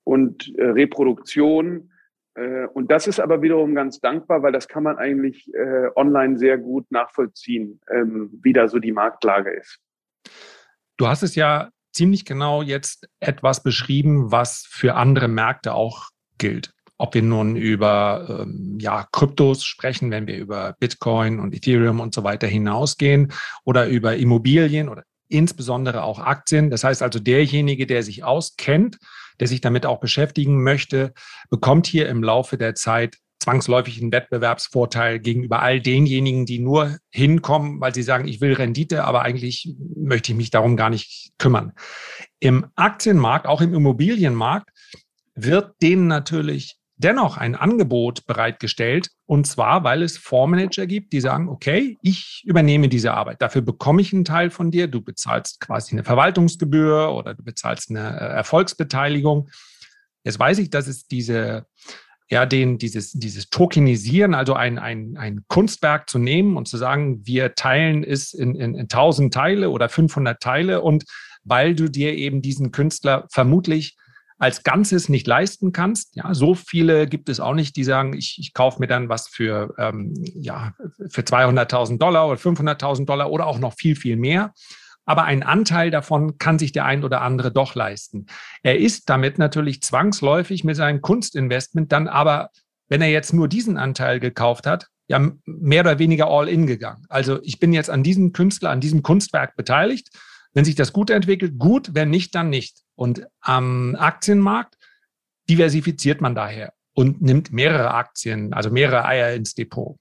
[0.04, 1.90] und äh, Reproduktion.
[2.34, 5.50] Äh, und das ist aber wiederum ganz dankbar, weil das kann man eigentlich
[5.96, 9.80] online sehr gut nachvollziehen, ähm, wie da so die Marktlage ist.
[10.96, 16.70] Du hast es ja ziemlich genau jetzt etwas beschrieben, was für andere Märkte auch gilt.
[16.96, 22.14] Ob wir nun über ähm, ja, Kryptos sprechen, wenn wir über Bitcoin und Ethereum und
[22.14, 23.32] so weiter hinausgehen
[23.64, 26.70] oder über Immobilien oder insbesondere auch Aktien.
[26.70, 28.98] Das heißt also, derjenige, der sich auskennt,
[29.40, 31.12] der sich damit auch beschäftigen möchte,
[31.50, 37.80] bekommt hier im Laufe der Zeit zwangsläufig einen Wettbewerbsvorteil gegenüber all denjenigen, die nur hinkommen,
[37.80, 41.72] weil sie sagen, ich will Rendite, aber eigentlich möchte ich mich darum gar nicht kümmern.
[42.40, 44.70] Im Aktienmarkt, auch im Immobilienmarkt,
[45.34, 49.10] wird denen natürlich dennoch ein Angebot bereitgestellt.
[49.26, 53.42] Und zwar, weil es Fondsmanager gibt, die sagen, okay, ich übernehme diese Arbeit.
[53.42, 54.86] Dafür bekomme ich einen Teil von dir.
[54.86, 59.50] Du bezahlst quasi eine Verwaltungsgebühr oder du bezahlst eine äh, Erfolgsbeteiligung.
[60.22, 61.66] Jetzt weiß ich, dass es diese,
[62.30, 67.20] ja, den, dieses, dieses Tokenisieren, also ein, ein, ein Kunstwerk zu nehmen und zu sagen,
[67.26, 71.04] wir teilen es in, in, in 1000 Teile oder 500 Teile und
[71.44, 73.96] weil du dir eben diesen Künstler vermutlich
[74.38, 76.16] als Ganzes nicht leisten kannst.
[76.16, 79.28] Ja, so viele gibt es auch nicht, die sagen, ich, ich kaufe mir dann was
[79.28, 80.74] für, ähm, ja,
[81.08, 84.52] für 200.000 Dollar oder 500.000 Dollar oder auch noch viel, viel mehr.
[85.06, 88.26] Aber ein Anteil davon kann sich der ein oder andere doch leisten.
[88.62, 92.50] Er ist damit natürlich zwangsläufig mit seinem Kunstinvestment dann aber,
[92.88, 97.04] wenn er jetzt nur diesen Anteil gekauft hat, ja mehr oder weniger all in gegangen.
[97.08, 100.08] Also ich bin jetzt an diesem Künstler, an diesem Kunstwerk beteiligt.
[100.54, 102.82] Wenn sich das gut entwickelt, gut, wenn nicht, dann nicht.
[102.94, 104.76] Und am Aktienmarkt
[105.50, 109.98] diversifiziert man daher und nimmt mehrere Aktien, also mehrere Eier ins Depot.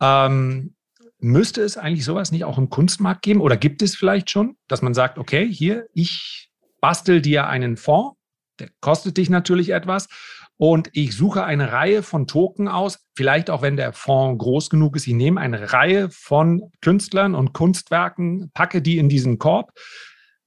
[0.00, 0.74] Ähm,
[1.24, 3.40] müsste es eigentlich sowas nicht auch im Kunstmarkt geben?
[3.40, 8.16] Oder gibt es vielleicht schon, dass man sagt, okay, hier, ich bastel dir einen Fonds,
[8.60, 10.08] der kostet dich natürlich etwas
[10.56, 14.96] und ich suche eine Reihe von Token aus, vielleicht auch wenn der Fonds groß genug
[14.96, 19.72] ist, ich nehme eine Reihe von Künstlern und Kunstwerken, packe die in diesen Korb,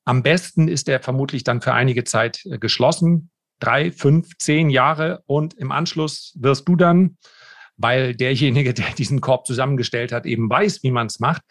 [0.06, 5.24] am besten ist er vermutlich dann für einige Zeit äh, geschlossen, drei, fünf, zehn Jahre
[5.26, 7.18] und im Anschluss wirst du dann,
[7.78, 11.44] weil derjenige, der diesen Korb zusammengestellt hat, eben weiß, wie man es macht,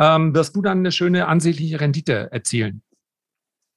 [0.00, 2.82] ähm, wirst du dann eine schöne ansehnliche Rendite erzielen.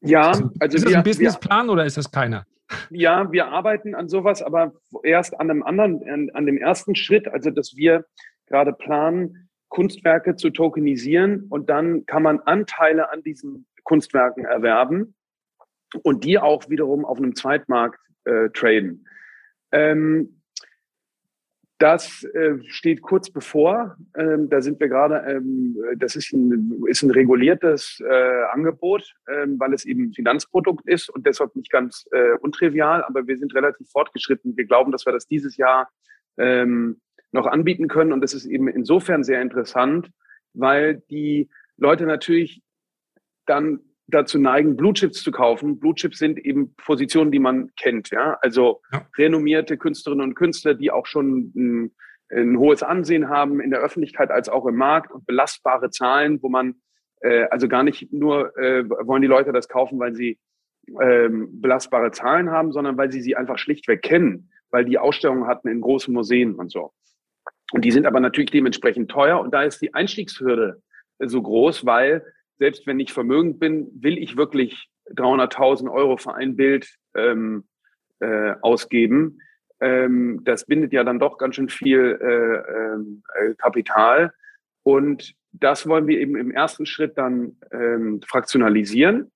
[0.01, 2.45] Ja, also, also ist das wir, ein Businessplan oder ist das keiner?
[2.89, 7.27] Ja, wir arbeiten an sowas, aber erst an einem anderen, an, an dem ersten Schritt,
[7.27, 8.05] also dass wir
[8.47, 15.15] gerade planen, Kunstwerke zu tokenisieren und dann kann man Anteile an diesen Kunstwerken erwerben
[16.03, 19.05] und die auch wiederum auf einem Zweitmarkt äh, traden.
[19.71, 20.34] Ähm,
[21.77, 23.97] das äh, steht kurz bevor.
[24.15, 29.59] Ähm, da sind wir gerade, ähm, das ist ein, ist ein reguliertes äh, Angebot, ähm,
[29.59, 33.53] weil es eben ein Finanzprodukt ist und deshalb nicht ganz äh, untrivial, aber wir sind
[33.53, 34.55] relativ fortgeschritten.
[34.55, 35.89] Wir glauben, dass wir das dieses Jahr
[36.37, 40.09] ähm, noch anbieten können und das ist eben insofern sehr interessant,
[40.53, 42.63] weil die Leute natürlich
[43.45, 45.79] dann dazu neigen, Blue Chips zu kaufen.
[45.79, 48.37] Blue Chips sind eben Positionen, die man kennt, ja.
[48.41, 49.07] Also ja.
[49.17, 51.95] renommierte Künstlerinnen und Künstler, die auch schon ein,
[52.31, 56.49] ein, hohes Ansehen haben in der Öffentlichkeit als auch im Markt und belastbare Zahlen, wo
[56.49, 56.75] man
[57.21, 60.37] äh, also gar nicht nur äh, wollen die Leute das kaufen, weil sie
[61.01, 65.67] ähm, belastbare Zahlen haben, sondern weil sie sie einfach schlichtweg kennen, weil die Ausstellungen hatten
[65.67, 66.91] in großen Museen und so.
[67.71, 70.81] Und die sind aber natürlich dementsprechend teuer und da ist die Einstiegshürde
[71.19, 72.23] so groß, weil
[72.57, 77.65] selbst wenn ich vermögend bin, will ich wirklich 300.000 Euro für ein Bild ähm,
[78.19, 79.39] äh, ausgeben.
[79.79, 84.33] Ähm, das bindet ja dann doch ganz schön viel äh, äh, Kapital.
[84.83, 89.31] Und das wollen wir eben im ersten Schritt dann ähm, fraktionalisieren.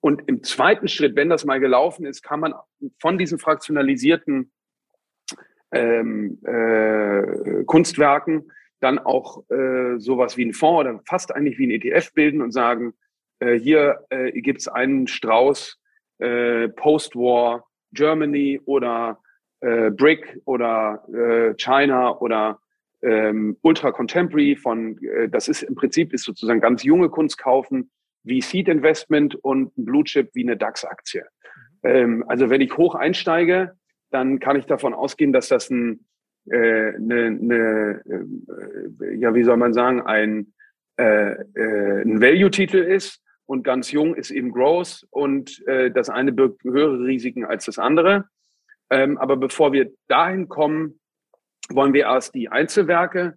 [0.00, 2.54] Und im zweiten Schritt, wenn das mal gelaufen ist, kann man
[3.00, 4.50] von diesen fraktionalisierten
[5.72, 11.70] ähm, äh, Kunstwerken dann auch äh, sowas wie ein Fonds oder fast eigentlich wie ein
[11.70, 12.94] ETF bilden und sagen,
[13.40, 15.78] äh, hier äh, gibt es einen Strauß
[16.18, 19.20] äh, Post-War Germany oder
[19.60, 22.60] äh, BRIC oder äh, China oder
[23.02, 27.90] ähm, Ultra Contemporary von, äh, das ist im Prinzip ist sozusagen ganz junge Kunst kaufen,
[28.22, 31.24] wie Seed Investment und ein Blue Chip wie eine DAX-Aktie.
[31.82, 33.76] Ähm, also wenn ich hoch einsteige,
[34.10, 36.04] dann kann ich davon ausgehen, dass das ein
[36.46, 40.52] äh, eine, eine äh, ja, wie soll man sagen, ein,
[40.98, 46.32] äh, äh, ein Value-Titel ist und ganz jung ist eben Growth und äh, das eine
[46.32, 48.24] birgt höhere Risiken als das andere.
[48.90, 51.00] Ähm, aber bevor wir dahin kommen,
[51.68, 53.34] wollen wir erst die Einzelwerke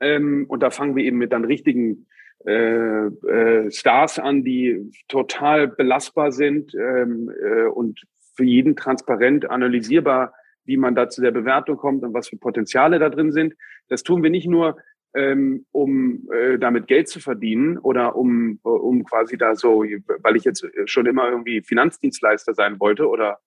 [0.00, 2.06] ähm, und da fangen wir eben mit dann richtigen
[2.44, 8.00] äh, äh, Stars an, die total belastbar sind ähm, äh, und
[8.34, 10.32] für jeden transparent analysierbar
[10.66, 13.54] wie man da zu der Bewertung kommt und was für Potenziale da drin sind.
[13.88, 14.76] Das tun wir nicht nur,
[15.14, 19.82] ähm, um äh, damit Geld zu verdienen oder um, um quasi da so,
[20.22, 23.38] weil ich jetzt schon immer irgendwie Finanzdienstleister sein wollte oder,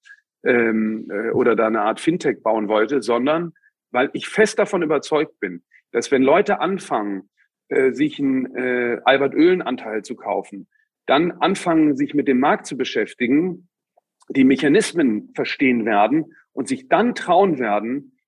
[0.44, 3.54] ähm, äh, oder da eine Art Fintech bauen wollte, sondern
[3.92, 7.30] weil ich fest davon überzeugt bin, dass wenn Leute anfangen,
[7.70, 10.68] äh, sich einen äh, Albert Öhlen-Anteil zu kaufen,
[11.06, 13.68] dann anfangen, sich mit dem Markt zu beschäftigen,
[14.30, 18.20] die Mechanismen verstehen werden und sich dann trauen werden,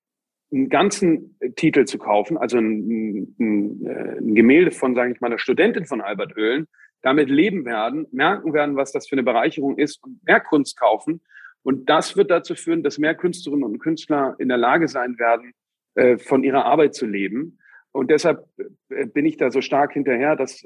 [0.50, 5.26] einen ganzen Titel zu kaufen, also ein, ein, äh, ein Gemälde von, sage ich mal,
[5.26, 6.66] einer Studentin von Albert Oehlen,
[7.02, 11.20] damit leben werden, merken werden, was das für eine Bereicherung ist und mehr Kunst kaufen.
[11.62, 15.52] Und das wird dazu führen, dass mehr Künstlerinnen und Künstler in der Lage sein werden,
[15.94, 17.58] äh, von ihrer Arbeit zu leben.
[17.92, 18.48] Und deshalb
[18.88, 20.64] äh, bin ich da so stark hinterher, das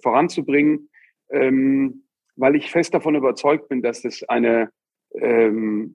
[0.00, 0.90] voranzubringen,
[1.30, 2.04] ähm,
[2.36, 4.70] weil ich fest davon überzeugt bin, dass es eine
[5.14, 5.94] ähm,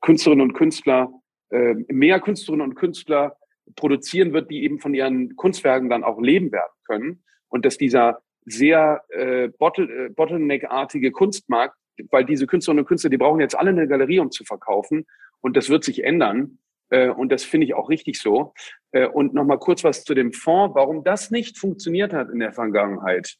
[0.00, 1.12] Künstlerinnen und Künstler
[1.50, 3.36] äh, mehr Künstlerinnen und Künstler
[3.76, 7.24] produzieren wird, die eben von ihren Kunstwerken dann auch leben werden können.
[7.48, 11.76] Und dass dieser sehr äh, Bottle, äh, Bottleneck-artige Kunstmarkt,
[12.10, 15.06] weil diese Künstlerinnen und Künstler, die brauchen jetzt alle eine Galerie, um zu verkaufen.
[15.40, 16.58] Und das wird sich ändern.
[16.90, 18.52] Äh, und das finde ich auch richtig so.
[18.92, 20.74] Äh, und nochmal kurz was zu dem Fonds.
[20.74, 23.36] Warum das nicht funktioniert hat in der Vergangenheit,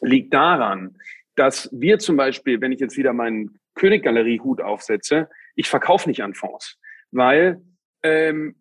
[0.00, 0.98] liegt daran,
[1.36, 6.34] dass wir zum Beispiel, wenn ich jetzt wieder meinen König-Galerie-Hut aufsetze, ich verkaufe nicht an
[6.34, 6.78] Fonds
[7.14, 7.62] weil
[8.02, 8.56] ähm,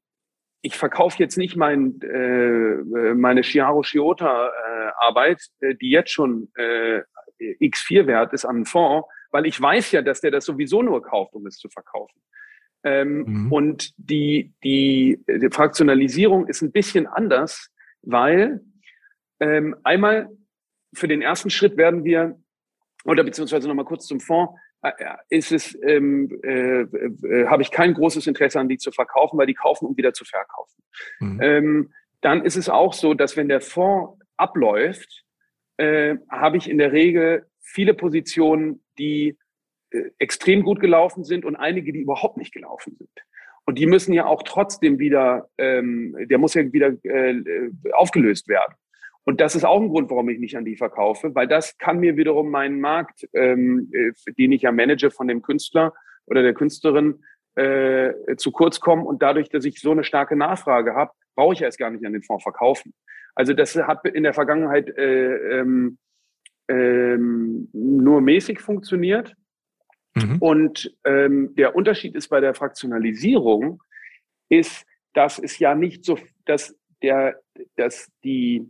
[0.62, 6.50] ich verkaufe jetzt nicht mein, äh, meine Chiaro Shiota äh, Arbeit, äh, die jetzt schon
[6.56, 7.02] äh,
[7.60, 11.02] X4 wert ist an einen Fonds, weil ich weiß ja, dass der das sowieso nur
[11.02, 12.22] kauft, um es zu verkaufen.
[12.86, 13.52] Ähm, mhm.
[13.52, 17.70] Und die, die, die Fraktionalisierung ist ein bisschen anders,
[18.02, 18.62] weil
[19.40, 20.30] ähm, einmal
[20.94, 22.40] für den ersten Schritt werden wir,
[23.04, 24.92] oder beziehungsweise nochmal kurz zum Fonds, äh,
[25.30, 29.48] ist es, ähm, äh, äh, habe ich kein großes Interesse an die zu verkaufen, weil
[29.48, 30.84] die kaufen, um wieder zu verkaufen.
[31.20, 31.40] Mhm.
[31.42, 35.24] Ähm, dann ist es auch so, dass wenn der Fonds abläuft,
[35.78, 39.38] äh, habe ich in der Regel viele Positionen, die
[39.92, 43.10] äh, extrem gut gelaufen sind und einige, die überhaupt nicht gelaufen sind.
[43.66, 48.76] Und die müssen ja auch trotzdem wieder, ähm, der muss ja wieder äh, aufgelöst werden.
[49.26, 52.00] Und das ist auch ein Grund, warum ich nicht an die verkaufe, weil das kann
[52.00, 55.94] mir wiederum meinen Markt, ähm, äh, den ich ja manage von dem Künstler
[56.26, 57.24] oder der Künstlerin,
[57.56, 59.06] äh, zu kurz kommen.
[59.06, 62.14] Und dadurch, dass ich so eine starke Nachfrage habe, brauche ich erst gar nicht an
[62.14, 62.94] den Fonds verkaufen.
[63.36, 65.98] Also das hat in der Vergangenheit äh, ähm,
[66.68, 69.36] ähm, nur mäßig funktioniert.
[70.16, 70.38] Mhm.
[70.40, 73.82] Und ähm, der Unterschied ist bei der Fraktionalisierung,
[74.50, 77.40] ist, dass es ja nicht so, dass der,
[77.76, 78.68] dass die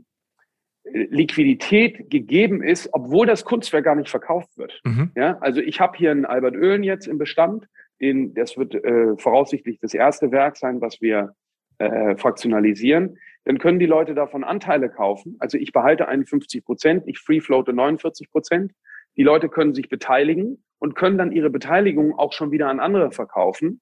[0.84, 4.82] Liquidität gegeben ist, obwohl das Kunstwerk gar nicht verkauft wird.
[4.84, 5.12] Mhm.
[5.16, 7.68] Ja, also ich habe hier einen Albert Oehlen jetzt im Bestand,
[8.02, 11.36] den, das wird äh, voraussichtlich das erste Werk sein, was wir
[11.78, 13.18] äh, fraktionalisieren.
[13.46, 15.38] Dann können die Leute davon Anteile kaufen.
[15.40, 18.74] Also ich behalte 51 Prozent, ich free floate 49 Prozent.
[19.16, 23.12] Die Leute können sich beteiligen und können dann ihre Beteiligung auch schon wieder an andere
[23.12, 23.80] verkaufen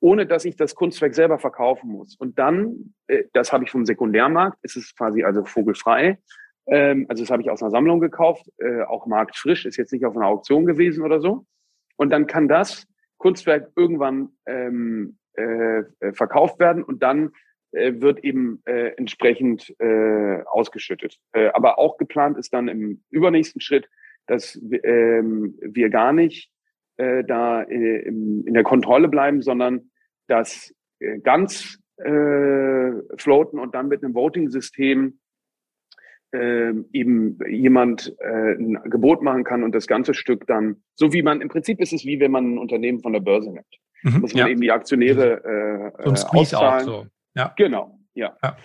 [0.00, 2.16] ohne dass ich das Kunstwerk selber verkaufen muss.
[2.16, 6.18] Und dann, äh, das habe ich vom Sekundärmarkt, ist es quasi also vogelfrei.
[6.66, 10.04] Ähm, also das habe ich aus einer Sammlung gekauft, äh, auch marktfrisch, ist jetzt nicht
[10.04, 11.46] auf einer Auktion gewesen oder so.
[11.96, 12.86] Und dann kann das
[13.18, 17.32] Kunstwerk irgendwann ähm, äh, äh verkauft werden und dann
[17.72, 21.18] äh, wird eben äh, entsprechend äh, ausgeschüttet.
[21.32, 23.88] Äh, aber auch geplant ist dann im übernächsten Schritt,
[24.26, 26.50] dass ähm, wir gar nicht
[26.96, 29.89] äh, da äh, in der Kontrolle bleiben, sondern
[30.30, 35.20] das äh, ganz äh, floaten und dann mit einem Voting-System
[36.32, 41.22] äh, eben jemand äh, ein Gebot machen kann und das ganze Stück dann, so wie
[41.22, 43.66] man, im Prinzip ist es wie wenn man ein Unternehmen von der Börse nimmt.
[44.02, 44.48] Mhm, muss man ja.
[44.48, 47.06] eben die Aktionäre äh, so ein Squeeze auch so.
[47.34, 47.52] Ja.
[47.56, 48.36] Genau, ja.
[48.42, 48.56] ja.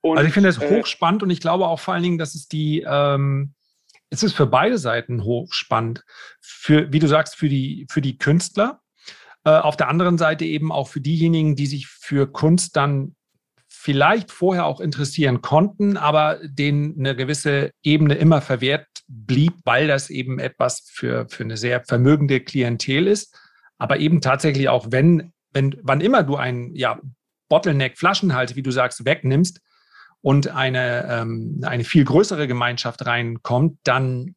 [0.00, 2.34] Und, also ich finde das äh, hochspannend und ich glaube auch vor allen Dingen, dass
[2.34, 3.54] es die, ähm,
[4.10, 6.04] es ist für beide Seiten hochspannend.
[6.40, 8.87] Für, wie du sagst, für die, für die Künstler, äh,
[9.48, 13.14] auf der anderen Seite eben auch für diejenigen, die sich für Kunst dann
[13.68, 20.10] vielleicht vorher auch interessieren konnten, aber denen eine gewisse Ebene immer verwehrt blieb, weil das
[20.10, 23.38] eben etwas für, für eine sehr vermögende Klientel ist.
[23.78, 27.00] Aber eben tatsächlich auch, wenn, wenn, wann immer du ein ja,
[27.48, 29.60] Bottleneck-Flaschenhals, wie du sagst, wegnimmst
[30.20, 34.34] und eine, ähm, eine viel größere Gemeinschaft reinkommt, dann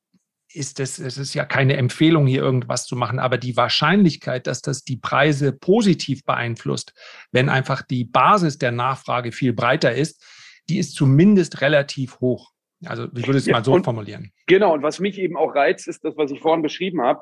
[0.54, 4.62] ist es, es ist ja keine Empfehlung, hier irgendwas zu machen, aber die Wahrscheinlichkeit, dass
[4.62, 6.94] das die Preise positiv beeinflusst,
[7.32, 10.24] wenn einfach die Basis der Nachfrage viel breiter ist,
[10.70, 12.52] die ist zumindest relativ hoch.
[12.86, 14.32] Also ich würde es ja, mal so und, formulieren.
[14.48, 17.22] Genau, und was mich eben auch reizt, ist das, was ich vorhin beschrieben habe,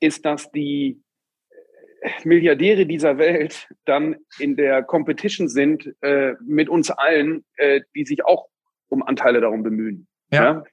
[0.00, 1.02] ist, dass die,
[2.24, 8.24] Milliardäre dieser Welt dann in der Competition sind äh, mit uns allen, äh, die sich
[8.24, 8.48] auch
[8.88, 10.06] um Anteile darum bemühen.
[10.30, 10.44] Ja.
[10.44, 10.64] ja?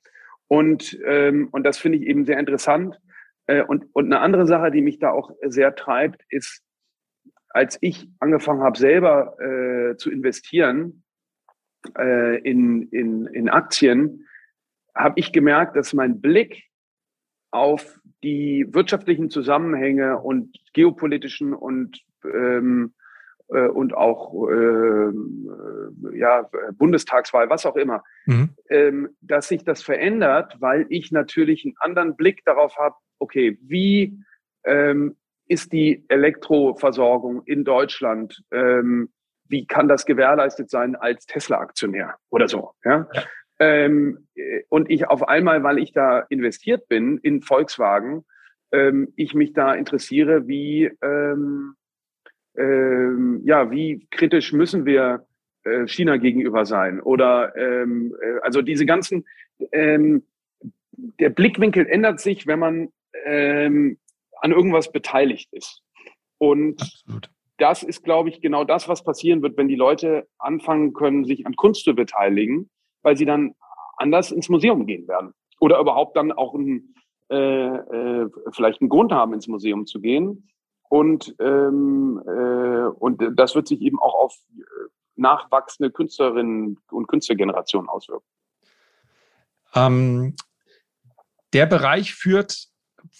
[0.47, 2.99] Und, ähm, und das finde ich eben sehr interessant.
[3.47, 6.63] Äh, und, und eine andere Sache, die mich da auch sehr treibt, ist,
[7.49, 11.03] als ich angefangen habe, selber äh, zu investieren
[11.97, 14.25] äh, in, in, in Aktien,
[14.95, 16.63] habe ich gemerkt, dass mein Blick
[17.51, 22.93] auf die wirtschaftlichen Zusammenhänge und geopolitischen und ähm,
[23.49, 25.11] äh, und auch äh,
[26.17, 28.49] ja, Bundestagswahl, was auch immer, mhm.
[28.69, 34.19] ähm, dass sich das verändert, weil ich natürlich einen anderen Blick darauf habe, okay, wie
[34.65, 35.15] ähm,
[35.47, 38.43] ist die Elektroversorgung in Deutschland?
[38.51, 39.09] Ähm,
[39.49, 42.73] wie kann das gewährleistet sein als Tesla-Aktionär oder so?
[42.83, 43.07] Ja?
[43.13, 43.23] ja.
[43.59, 44.27] Ähm,
[44.69, 48.25] und ich auf einmal, weil ich da investiert bin in Volkswagen,
[48.71, 51.75] ähm, ich mich da interessiere, wie, ähm,
[52.57, 55.25] ähm, ja, wie kritisch müssen wir
[55.63, 56.99] äh, China gegenüber sein?
[56.99, 59.25] Oder ähm, äh, also diese ganzen,
[59.71, 60.23] ähm,
[61.19, 62.89] der Blickwinkel ändert sich, wenn man
[63.25, 63.97] ähm,
[64.41, 65.81] an irgendwas beteiligt ist.
[66.39, 67.29] Und Absolut.
[67.57, 71.45] das ist, glaube ich, genau das, was passieren wird, wenn die Leute anfangen können, sich
[71.45, 72.69] an Kunst zu beteiligen
[73.07, 73.55] weil sie dann
[73.95, 75.31] anders ins Museum gehen werden.
[75.61, 76.93] Oder überhaupt dann auch ein,
[77.31, 80.49] äh, äh, vielleicht einen Grund haben, ins Museum zu gehen.
[80.89, 84.61] Und, ähm, äh, und das wird sich eben auch auf äh,
[85.15, 88.25] nachwachsende Künstlerinnen und Künstlergenerationen auswirken.
[89.75, 90.35] Ähm,
[91.53, 92.67] der Bereich führt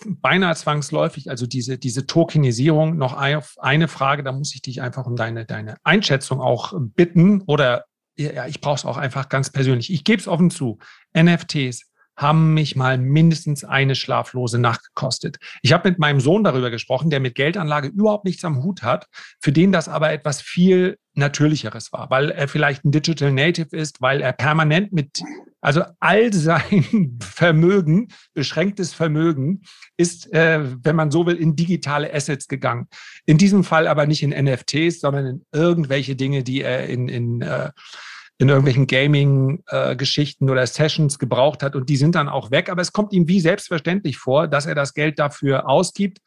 [0.06, 5.16] beinahe zwangsläufig, also diese, diese Tokenisierung, noch eine Frage, da muss ich dich einfach um
[5.16, 7.86] deine, deine Einschätzung auch bitten oder
[8.18, 9.94] ja, ich brauche es auch einfach ganz persönlich.
[9.94, 10.80] Ich gebe es offen zu.
[11.16, 11.88] NFTs
[12.18, 15.38] haben mich mal mindestens eine schlaflose Nacht gekostet.
[15.62, 19.08] Ich habe mit meinem Sohn darüber gesprochen, der mit Geldanlage überhaupt nichts am Hut hat,
[19.40, 24.02] für den das aber etwas viel Natürlicheres war, weil er vielleicht ein Digital Native ist,
[24.02, 25.22] weil er permanent mit,
[25.62, 29.62] also all sein Vermögen, beschränktes Vermögen,
[29.98, 32.88] ist, äh, wenn man so will, in digitale Assets gegangen.
[33.26, 37.42] In diesem Fall aber nicht in NFTs, sondern in irgendwelche Dinge, die er in, in
[37.42, 37.72] äh,
[38.40, 42.70] in irgendwelchen Gaming-Geschichten äh, oder Sessions gebraucht hat und die sind dann auch weg.
[42.70, 46.20] Aber es kommt ihm wie selbstverständlich vor, dass er das Geld dafür ausgibt.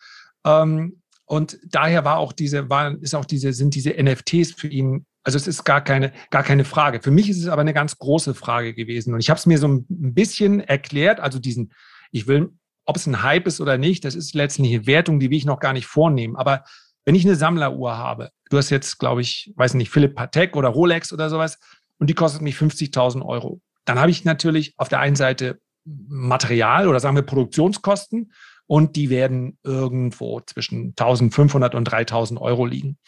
[0.45, 5.07] Ähm, und daher war auch diese, war, ist auch diese, sind diese NFTs für ihn,
[5.23, 7.01] also es ist gar keine, gar keine Frage.
[7.01, 9.15] Für mich ist es aber eine ganz große Frage gewesen.
[9.15, 11.73] Und ich habe es mir so ein bisschen erklärt, also diesen,
[12.11, 12.51] ich will,
[12.87, 15.45] ob es ein Hype ist oder nicht, das ist letztlich eine Wertung, die will ich
[15.45, 16.35] noch gar nicht vornehmen.
[16.35, 16.65] Aber
[17.05, 20.69] wenn ich eine Sammleruhr habe, du hast jetzt, glaube ich, weiß nicht, Philipp Patek oder
[20.69, 21.59] Rolex oder sowas,
[22.01, 23.61] und die kostet mich 50.000 Euro.
[23.85, 28.33] Dann habe ich natürlich auf der einen Seite Material oder sagen wir Produktionskosten
[28.67, 32.99] und die werden irgendwo zwischen 1.500 und 3.000 Euro liegen.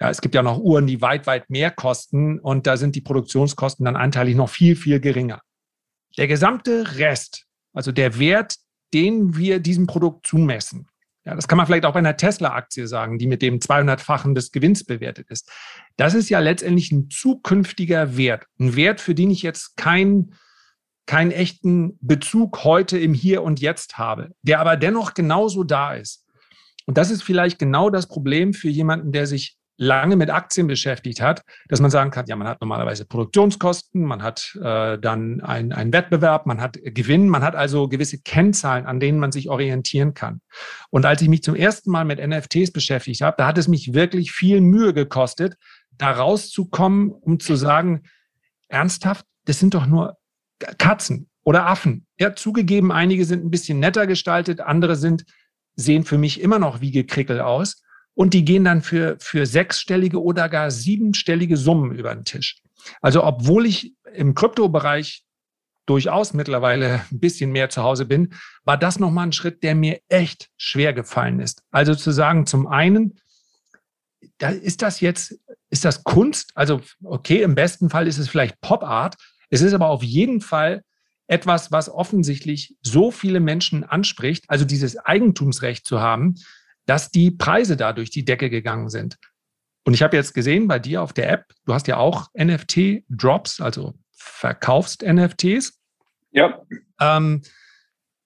[0.00, 3.00] Ja, es gibt ja noch Uhren, die weit, weit mehr kosten und da sind die
[3.00, 5.40] Produktionskosten dann anteilig noch viel, viel geringer.
[6.16, 8.56] Der gesamte Rest, also der Wert,
[8.94, 10.88] den wir diesem Produkt zumessen,
[11.28, 14.50] ja, das kann man vielleicht auch bei einer Tesla-Aktie sagen, die mit dem 200-fachen des
[14.50, 15.52] Gewinns bewertet ist.
[15.98, 18.46] Das ist ja letztendlich ein zukünftiger Wert.
[18.58, 20.34] Ein Wert, für den ich jetzt keinen
[21.04, 26.24] keinen echten Bezug heute im Hier und Jetzt habe, der aber dennoch genauso da ist.
[26.86, 31.20] Und das ist vielleicht genau das Problem für jemanden, der sich lange mit Aktien beschäftigt
[31.22, 35.92] hat, dass man sagen kann, ja, man hat normalerweise Produktionskosten, man hat äh, dann einen
[35.92, 40.40] Wettbewerb, man hat Gewinn, man hat also gewisse Kennzahlen, an denen man sich orientieren kann.
[40.90, 43.94] Und als ich mich zum ersten Mal mit NFTs beschäftigt habe, da hat es mich
[43.94, 45.54] wirklich viel Mühe gekostet,
[45.92, 48.02] da rauszukommen, um zu sagen,
[48.68, 50.16] ernsthaft, das sind doch nur
[50.78, 52.04] Katzen oder Affen.
[52.18, 55.24] Ja, zugegeben, einige sind ein bisschen netter gestaltet, andere sind,
[55.76, 57.80] sehen für mich immer noch wie gekrickel aus
[58.18, 62.60] und die gehen dann für, für sechsstellige oder gar siebenstellige Summen über den Tisch.
[63.00, 65.22] Also obwohl ich im Kryptobereich
[65.86, 70.00] durchaus mittlerweile ein bisschen mehr zu Hause bin, war das nochmal ein Schritt, der mir
[70.08, 71.62] echt schwer gefallen ist.
[71.70, 73.20] Also zu sagen, zum einen,
[74.38, 75.38] da ist das jetzt,
[75.70, 76.50] ist das Kunst?
[76.56, 79.14] Also, okay, im besten Fall ist es vielleicht Pop Art.
[79.48, 80.82] Es ist aber auf jeden Fall
[81.28, 86.34] etwas, was offensichtlich so viele Menschen anspricht, also dieses Eigentumsrecht zu haben,
[86.88, 89.18] dass die Preise da durch die Decke gegangen sind.
[89.84, 93.60] Und ich habe jetzt gesehen bei dir auf der App, du hast ja auch NFT-Drops,
[93.60, 95.78] also verkaufst NFTs.
[96.30, 96.62] Ja.
[96.98, 97.42] Ähm,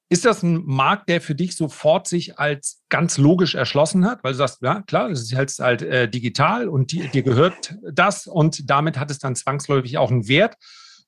[0.08, 4.22] ist das ein Markt, der für dich sofort sich als ganz logisch erschlossen hat?
[4.22, 7.74] Weil du sagst, ja klar, das ist jetzt halt äh, digital und die, dir gehört
[7.90, 10.54] das und damit hat es dann zwangsläufig auch einen Wert.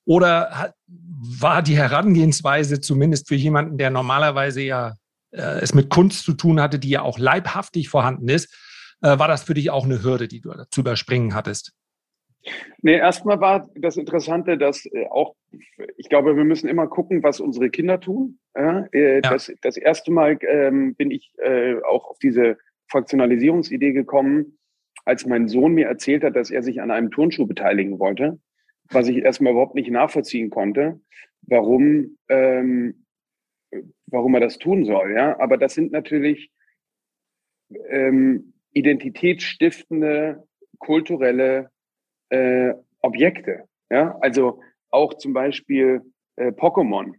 [0.03, 4.95] Oder hat, war die Herangehensweise zumindest für jemanden, der normalerweise ja
[5.41, 8.53] es mit Kunst zu tun hatte, die ja auch leibhaftig vorhanden ist,
[9.01, 11.73] äh, war das für dich auch eine Hürde, die du zu überspringen hattest?
[12.81, 15.35] Nee, erstmal war das Interessante, dass äh, auch,
[15.97, 18.39] ich glaube, wir müssen immer gucken, was unsere Kinder tun.
[18.53, 19.21] Äh.
[19.21, 22.57] Das, das erste Mal ähm, bin ich äh, auch auf diese
[22.87, 24.57] Fraktionalisierungsidee gekommen,
[25.05, 28.39] als mein Sohn mir erzählt hat, dass er sich an einem Turnschuh beteiligen wollte,
[28.91, 30.99] was ich erstmal überhaupt nicht nachvollziehen konnte,
[31.41, 33.04] warum, ähm,
[34.07, 35.13] warum er das tun soll.
[35.13, 36.51] Ja, aber das sind natürlich
[37.89, 40.43] ähm, identitätsstiftende,
[40.79, 41.69] kulturelle
[42.29, 43.67] äh, Objekte.
[43.89, 46.01] Ja, also auch zum Beispiel
[46.35, 47.13] äh, Pokémon.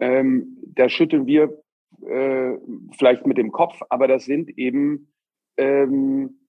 [0.00, 1.62] Ähm, da schütteln wir
[2.06, 2.58] äh,
[2.96, 5.12] vielleicht mit dem Kopf, aber das sind eben,
[5.56, 6.40] ähm,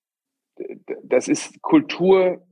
[1.04, 2.46] das ist Kultur,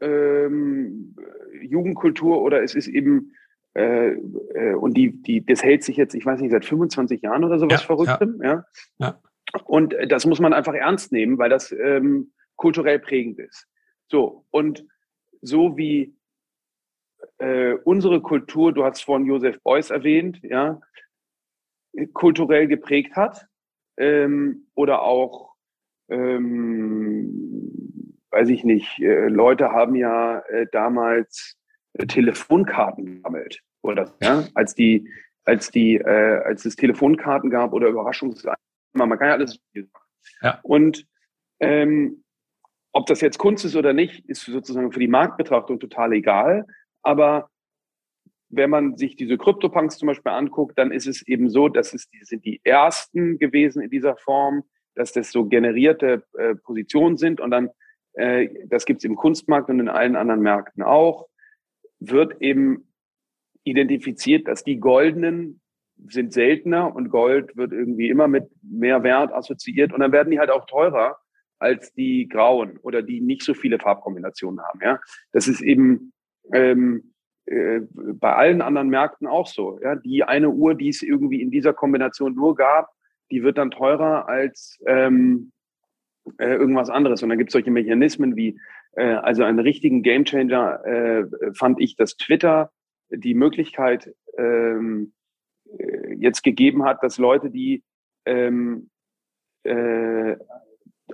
[0.00, 1.16] ähm,
[1.60, 3.32] Jugendkultur oder es ist eben
[3.76, 4.12] äh,
[4.54, 7.58] äh, und die, die, das hält sich jetzt, ich weiß nicht, seit 25 Jahren oder
[7.58, 8.64] sowas ja, Verrücktem, ja.
[8.98, 9.20] ja.
[9.64, 13.68] Und das muss man einfach ernst nehmen, weil das ähm, kulturell prägend ist.
[14.08, 14.86] So, und
[15.42, 16.16] so wie
[17.38, 20.80] äh, unsere Kultur, du hast vorhin Josef Beuys erwähnt, ja,
[22.14, 23.46] kulturell geprägt hat,
[23.98, 25.54] ähm, oder auch,
[26.08, 27.30] ähm,
[28.30, 31.58] weiß ich nicht, äh, Leute haben ja äh, damals
[31.94, 35.08] äh, Telefonkarten gesammelt, oder, ja, als die,
[35.44, 38.56] als die, äh, als es Telefonkarten gab oder Überraschungseimer,
[38.94, 39.60] man kann ja alles
[40.42, 40.58] ja.
[40.62, 41.06] Und
[41.60, 42.24] ähm,
[42.92, 46.66] ob das jetzt Kunst ist oder nicht, ist sozusagen für die Marktbetrachtung total egal.
[47.02, 47.50] Aber
[48.48, 52.08] wenn man sich diese Krypto-Punks zum Beispiel anguckt, dann ist es eben so, dass es
[52.08, 54.64] die sind die ersten gewesen in dieser Form,
[54.94, 57.70] dass das so generierte äh, Positionen sind und dann,
[58.14, 61.28] äh, das gibt es im Kunstmarkt und in allen anderen Märkten auch,
[61.98, 62.88] wird eben
[63.66, 65.60] identifiziert, dass die goldenen
[66.08, 70.38] sind seltener und Gold wird irgendwie immer mit mehr Wert assoziiert und dann werden die
[70.38, 71.18] halt auch teurer
[71.58, 74.80] als die grauen oder die nicht so viele Farbkombinationen haben.
[74.82, 75.00] Ja,
[75.32, 76.12] das ist eben
[76.52, 77.14] ähm,
[77.46, 79.80] äh, bei allen anderen Märkten auch so.
[79.82, 82.90] Ja, die eine Uhr, die es irgendwie in dieser Kombination nur gab,
[83.30, 85.52] die wird dann teurer als ähm,
[86.38, 87.22] äh, irgendwas anderes.
[87.22, 88.60] Und dann gibt es solche Mechanismen wie,
[88.92, 92.70] äh, also einen richtigen Gamechanger äh, fand ich, dass Twitter
[93.10, 95.12] die Möglichkeit ähm,
[95.78, 97.82] äh, jetzt gegeben hat, dass Leute, die
[98.24, 98.90] ähm,
[99.64, 100.36] äh,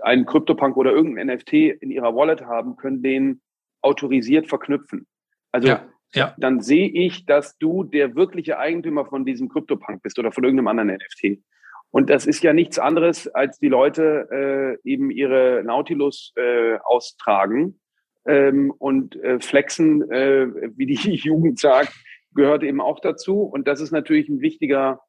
[0.00, 3.42] einen CryptoPunk oder irgendein NFT in ihrer Wallet haben, können den
[3.82, 5.06] autorisiert verknüpfen.
[5.50, 6.34] Also ja, ja.
[6.38, 10.68] dann sehe ich, dass du der wirkliche Eigentümer von diesem CryptoPunk bist oder von irgendeinem
[10.68, 11.42] anderen NFT.
[11.90, 17.81] Und das ist ja nichts anderes, als die Leute äh, eben ihre Nautilus äh, austragen
[18.26, 21.92] ähm, und äh, flexen, äh, wie die Jugend sagt,
[22.34, 23.42] gehört eben auch dazu.
[23.42, 25.00] Und das ist natürlich ein wichtiger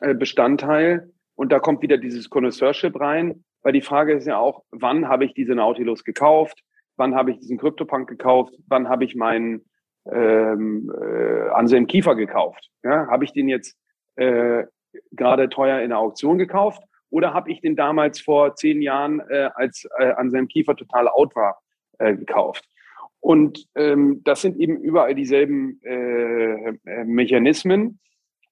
[0.00, 1.10] äh, Bestandteil.
[1.34, 3.44] Und da kommt wieder dieses Connoisseurship rein.
[3.62, 6.62] Weil die Frage ist ja auch, wann habe ich diese Nautilus gekauft?
[6.96, 8.54] Wann habe ich diesen CryptoPunk gekauft?
[8.68, 9.64] Wann habe ich meinen
[10.10, 12.70] ähm, äh, Anselm Kiefer gekauft?
[12.82, 13.76] Ja, habe ich den jetzt
[14.16, 14.64] äh,
[15.12, 16.82] gerade teuer in der Auktion gekauft?
[17.10, 21.34] Oder habe ich den damals vor zehn Jahren, äh, als äh, Anselm Kiefer total out
[21.34, 21.60] war,
[22.00, 22.68] äh, gekauft?
[23.20, 28.00] Und ähm, das sind eben überall dieselben äh, äh Mechanismen.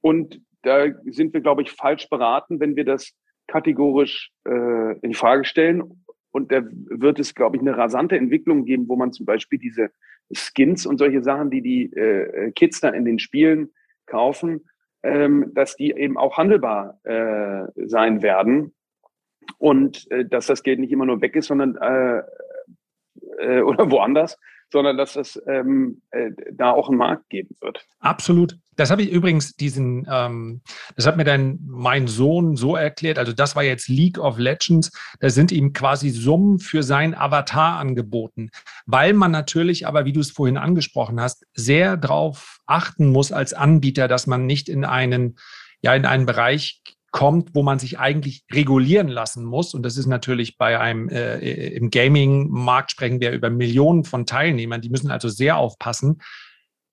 [0.01, 3.13] Und da sind wir, glaube ich, falsch beraten, wenn wir das
[3.47, 6.05] kategorisch äh, in Frage stellen.
[6.31, 9.91] Und da wird es, glaube ich, eine rasante Entwicklung geben, wo man zum Beispiel diese
[10.33, 13.71] Skins und solche Sachen, die die äh, Kids dann in den Spielen
[14.07, 14.69] kaufen,
[15.03, 18.75] ähm, dass die eben auch handelbar äh, sein werden
[19.59, 22.23] und äh, dass das Geld nicht immer nur weg ist, sondern äh,
[23.41, 24.37] äh, oder woanders,
[24.71, 27.87] sondern dass es ähm, äh, da auch einen Markt geben wird.
[28.01, 28.59] Absolut.
[28.77, 30.61] Das habe ich übrigens diesen, ähm,
[30.95, 33.19] das hat mir dann mein Sohn so erklärt.
[33.19, 34.93] Also das war jetzt League of Legends.
[35.21, 38.51] Da sind ihm quasi Summen für sein Avatar angeboten,
[38.87, 43.55] weil man natürlich, aber wie du es vorhin angesprochen hast, sehr darauf achten muss als
[43.55, 45.37] Anbieter, dass man nicht in einen
[45.81, 49.75] ja in einen Bereich kommt, wo man sich eigentlich regulieren lassen muss.
[49.75, 51.39] Und das ist natürlich bei einem äh,
[51.69, 54.81] im Gaming-Markt sprechen wir über Millionen von Teilnehmern.
[54.81, 56.21] Die müssen also sehr aufpassen.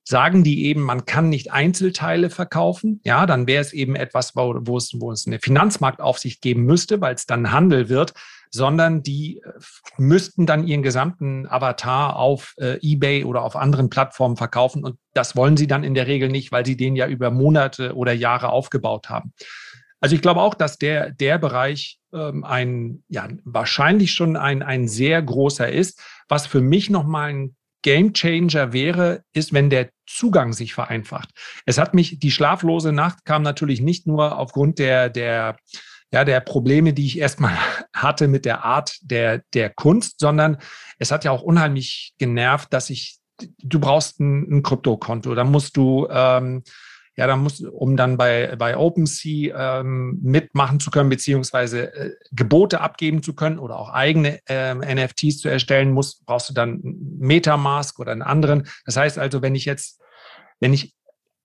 [0.08, 4.56] Sagen die eben, man kann nicht Einzelteile verkaufen, ja, dann wäre es eben etwas, wo,
[4.60, 8.14] wo, es, wo es eine Finanzmarktaufsicht geben müsste, weil es dann Handel wird,
[8.52, 9.52] sondern die äh,
[9.98, 14.84] müssten dann ihren gesamten Avatar auf äh, eBay oder auf anderen Plattformen verkaufen.
[14.84, 17.96] Und das wollen sie dann in der Regel nicht, weil sie den ja über Monate
[17.96, 19.34] oder Jahre aufgebaut haben.
[20.02, 24.88] Also ich glaube auch, dass der, der Bereich ähm, ein, ja, wahrscheinlich schon ein, ein
[24.88, 26.02] sehr großer ist.
[26.28, 31.30] Was für mich nochmal ein Game Changer wäre, ist, wenn der Zugang sich vereinfacht.
[31.66, 35.58] Es hat mich, die schlaflose Nacht kam natürlich nicht nur aufgrund der, der
[36.12, 37.58] ja, der Probleme, die ich erstmal
[37.94, 40.58] hatte mit der Art der, der Kunst, sondern
[40.98, 43.18] es hat ja auch unheimlich genervt, dass ich,
[43.60, 46.64] du brauchst ein, ein Kryptokonto, da musst du, ähm,
[47.18, 52.82] ja, dann muss, um dann bei, bei OpenSea ähm, mitmachen zu können, beziehungsweise äh, Gebote
[52.82, 56.82] abgeben zu können oder auch eigene ähm, NFTs zu erstellen, musst, brauchst du dann
[57.18, 58.68] Metamask oder einen anderen.
[58.86, 60.02] Das heißt also, wenn ich jetzt,
[60.60, 60.94] wenn ich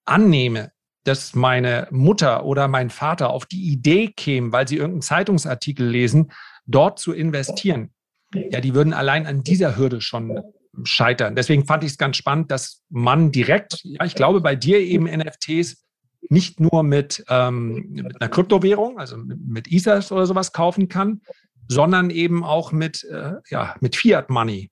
[0.04, 0.72] annehme,
[1.04, 6.32] dass meine Mutter oder mein Vater auf die Idee kämen, weil sie irgendeinen Zeitungsartikel lesen,
[6.66, 7.92] dort zu investieren,
[8.34, 10.42] ja, die würden allein an dieser Hürde schon
[10.84, 11.34] scheitern.
[11.34, 15.04] Deswegen fand ich es ganz spannend, dass man direkt, ja, ich glaube, bei dir eben
[15.04, 15.84] NFTs
[16.28, 21.22] nicht nur mit, ähm, mit einer Kryptowährung, also mit, Ethers oder sowas kaufen kann,
[21.68, 24.70] sondern eben auch mit, äh, ja, mit Fiat Money.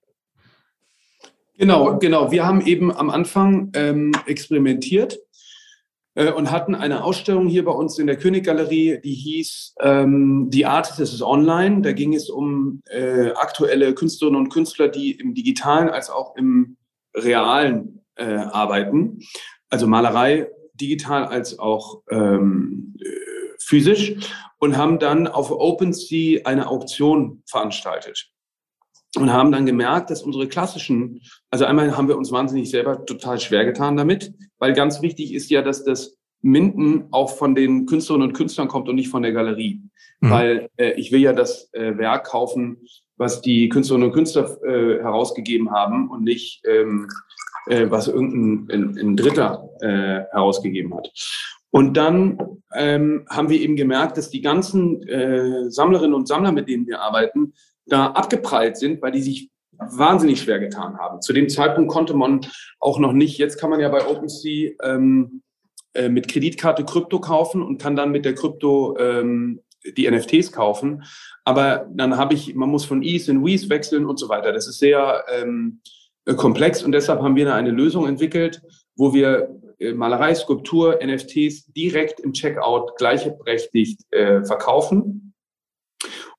[1.57, 2.31] Genau, genau.
[2.31, 5.17] Wir haben eben am Anfang ähm, experimentiert
[6.19, 10.65] äh, und hatten eine Ausstellung hier bei uns in der Königgalerie, die hieß ähm, The
[10.65, 11.81] Artist is Online.
[11.81, 16.75] Da ging es um äh, aktuelle Künstlerinnen und Künstler, die im digitalen als auch im
[17.15, 19.19] realen äh, arbeiten.
[19.69, 23.05] Also Malerei digital als auch ähm, äh,
[23.59, 24.15] physisch
[24.59, 28.29] und haben dann auf OpenSea eine Auktion veranstaltet
[29.17, 33.39] und haben dann gemerkt, dass unsere klassischen, also einmal haben wir uns wahnsinnig selber total
[33.39, 38.29] schwer getan damit, weil ganz wichtig ist ja, dass das Minden auch von den Künstlerinnen
[38.29, 39.81] und Künstlern kommt und nicht von der Galerie.
[40.21, 40.29] Mhm.
[40.29, 42.77] Weil äh, ich will ja das äh, Werk kaufen,
[43.17, 47.07] was die Künstlerinnen und Künstler äh, herausgegeben haben und nicht, ähm,
[47.67, 51.11] äh, was irgendein ein, ein Dritter äh, herausgegeben hat.
[51.71, 52.39] Und dann
[52.73, 57.01] ähm, haben wir eben gemerkt, dass die ganzen äh, Sammlerinnen und Sammler, mit denen wir
[57.01, 57.53] arbeiten,
[57.89, 61.21] da abgeprallt sind, weil die sich wahnsinnig schwer getan haben.
[61.21, 62.41] Zu dem Zeitpunkt konnte man
[62.79, 65.41] auch noch nicht, jetzt kann man ja bei OpenSea ähm,
[65.93, 69.61] äh, mit Kreditkarte Krypto kaufen und kann dann mit der Krypto ähm,
[69.97, 71.03] die NFTs kaufen.
[71.45, 74.51] Aber dann habe ich, man muss von ETH in WETH wechseln und so weiter.
[74.51, 75.81] Das ist sehr ähm,
[76.35, 78.61] komplex und deshalb haben wir da eine Lösung entwickelt,
[78.95, 85.33] wo wir äh, Malerei, Skulptur, NFTs direkt im Checkout gleichberechtigt äh, verkaufen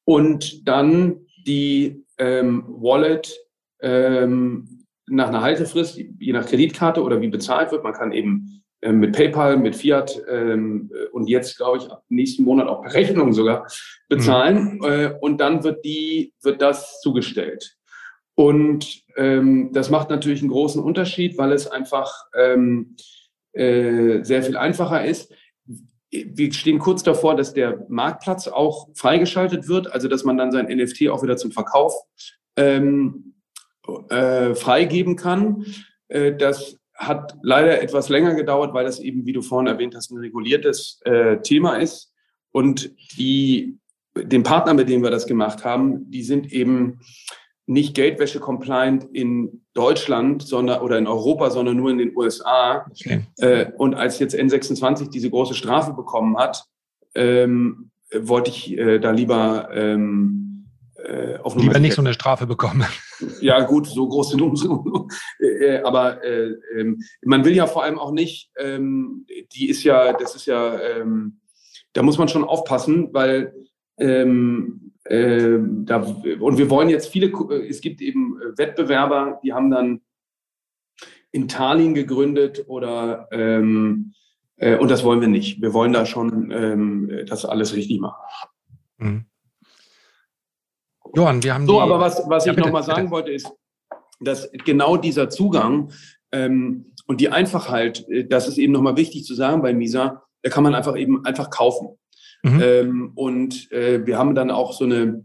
[0.04, 3.36] und dann die ähm, Wallet
[3.80, 7.82] ähm, nach einer Haltefrist, je nach Kreditkarte oder wie bezahlt wird.
[7.82, 12.44] Man kann eben ähm, mit PayPal, mit Fiat ähm, und jetzt, glaube ich, ab nächsten
[12.44, 13.66] Monat auch per Rechnung sogar
[14.08, 14.76] bezahlen.
[14.76, 14.84] Mhm.
[14.84, 17.76] Äh, und dann wird, die, wird das zugestellt.
[18.34, 22.96] Und ähm, das macht natürlich einen großen Unterschied, weil es einfach ähm,
[23.52, 25.32] äh, sehr viel einfacher ist
[26.10, 30.66] wir stehen kurz davor, dass der Marktplatz auch freigeschaltet wird, also dass man dann sein
[30.66, 31.94] NFT auch wieder zum Verkauf
[32.56, 33.34] ähm,
[34.08, 35.66] äh, freigeben kann.
[36.08, 40.10] Äh, das hat leider etwas länger gedauert, weil das eben, wie du vorhin erwähnt hast,
[40.10, 42.12] ein reguliertes äh, Thema ist.
[42.52, 43.78] Und die,
[44.16, 47.00] den Partner, mit dem wir das gemacht haben, die sind eben
[47.70, 52.84] nicht Geldwäsche-compliant in Deutschland sondern, oder in Europa, sondern nur in den USA.
[52.90, 53.22] Okay.
[53.38, 56.64] Äh, und als jetzt N26 diese große Strafe bekommen hat,
[57.14, 60.66] ähm, wollte ich äh, da lieber ähm,
[60.96, 62.84] äh, auf Lieber nicht so eine Strafe bekommen.
[63.42, 64.82] Ja, gut, so groß sind unsere.
[65.38, 70.14] Äh, aber äh, ähm, man will ja vor allem auch nicht, ähm, die ist ja,
[70.14, 71.40] das ist ja, ähm,
[71.92, 73.52] da muss man schon aufpassen, weil
[74.00, 76.02] ähm, äh, da,
[76.40, 77.32] und wir wollen jetzt viele,
[77.68, 80.00] es gibt eben Wettbewerber, die haben dann
[81.32, 84.12] in Tallinn gegründet oder ähm,
[84.56, 85.62] äh, und das wollen wir nicht.
[85.62, 88.16] Wir wollen da schon ähm, das alles richtig machen.
[88.98, 89.24] Mhm.
[91.14, 93.10] Johann, wir haben so, aber was, was ja, ich nochmal sagen bitte.
[93.10, 93.50] wollte, ist,
[94.20, 95.92] dass genau dieser Zugang
[96.30, 100.50] ähm, und die Einfachheit, äh, das ist eben nochmal wichtig zu sagen bei Misa, da
[100.50, 101.98] kann man einfach eben einfach kaufen.
[102.42, 102.60] Mhm.
[102.62, 105.24] Ähm, und äh, wir haben dann auch so eine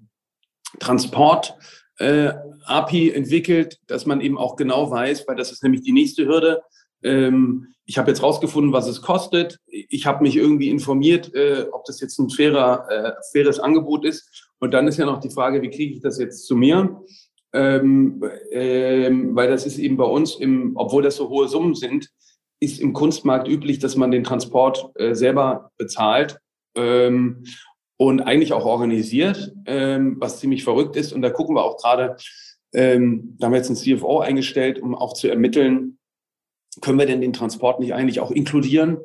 [0.79, 6.25] Transport-API äh, entwickelt, dass man eben auch genau weiß, weil das ist nämlich die nächste
[6.25, 6.61] Hürde.
[7.03, 9.59] Ähm, ich habe jetzt rausgefunden, was es kostet.
[9.67, 14.51] Ich habe mich irgendwie informiert, äh, ob das jetzt ein fairer, äh, faires Angebot ist.
[14.59, 16.99] Und dann ist ja noch die Frage, wie kriege ich das jetzt zu mir?
[17.53, 22.09] Ähm, ähm, weil das ist eben bei uns, im, obwohl das so hohe Summen sind,
[22.59, 26.39] ist im Kunstmarkt üblich, dass man den Transport äh, selber bezahlt
[26.75, 27.45] ähm,
[27.97, 31.13] und eigentlich auch organisiert, ähm, was ziemlich verrückt ist.
[31.13, 32.17] Und da gucken wir auch gerade,
[32.73, 35.97] ähm, da haben wir jetzt einen CFO eingestellt, um auch zu ermitteln,
[36.81, 38.97] können wir denn den Transport nicht eigentlich auch inkludieren,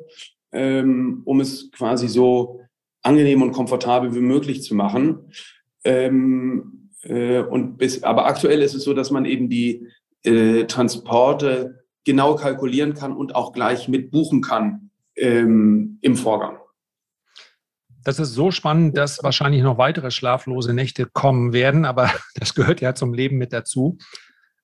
[0.51, 2.59] ähm, um es quasi so
[3.01, 5.31] angenehm und komfortabel wie möglich zu machen.
[5.83, 9.87] Ähm, äh, und bis, aber aktuell ist es so, dass man eben die
[10.23, 16.57] äh, Transporte genau kalkulieren kann und auch gleich mit buchen kann ähm, im Vorgang.
[18.03, 22.81] Das ist so spannend, dass wahrscheinlich noch weitere schlaflose Nächte kommen werden, aber das gehört
[22.81, 23.97] ja zum Leben mit dazu.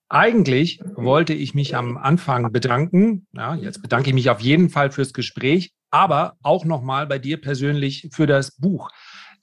[0.09, 3.27] Eigentlich wollte ich mich am Anfang bedanken.
[3.33, 7.41] Ja, jetzt bedanke ich mich auf jeden Fall fürs Gespräch, aber auch nochmal bei dir
[7.41, 8.89] persönlich für das Buch.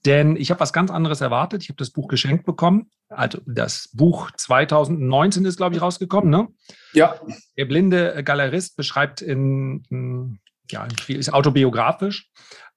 [0.07, 1.63] Denn ich habe was ganz anderes erwartet.
[1.63, 2.91] Ich habe das Buch geschenkt bekommen.
[3.09, 6.49] Also das Buch 2019 ist, glaube ich, rausgekommen, ne?
[6.93, 7.19] Ja.
[7.57, 10.39] Der blinde Galerist beschreibt in,
[10.71, 12.31] ja, ist autobiografisch.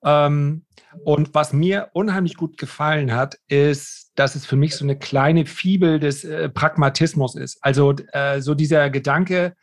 [0.03, 0.65] Ähm,
[1.03, 5.45] und was mir unheimlich gut gefallen hat, ist, dass es für mich so eine kleine
[5.45, 7.59] Fibel des äh, Pragmatismus ist.
[7.61, 9.53] Also äh, so dieser Gedanke,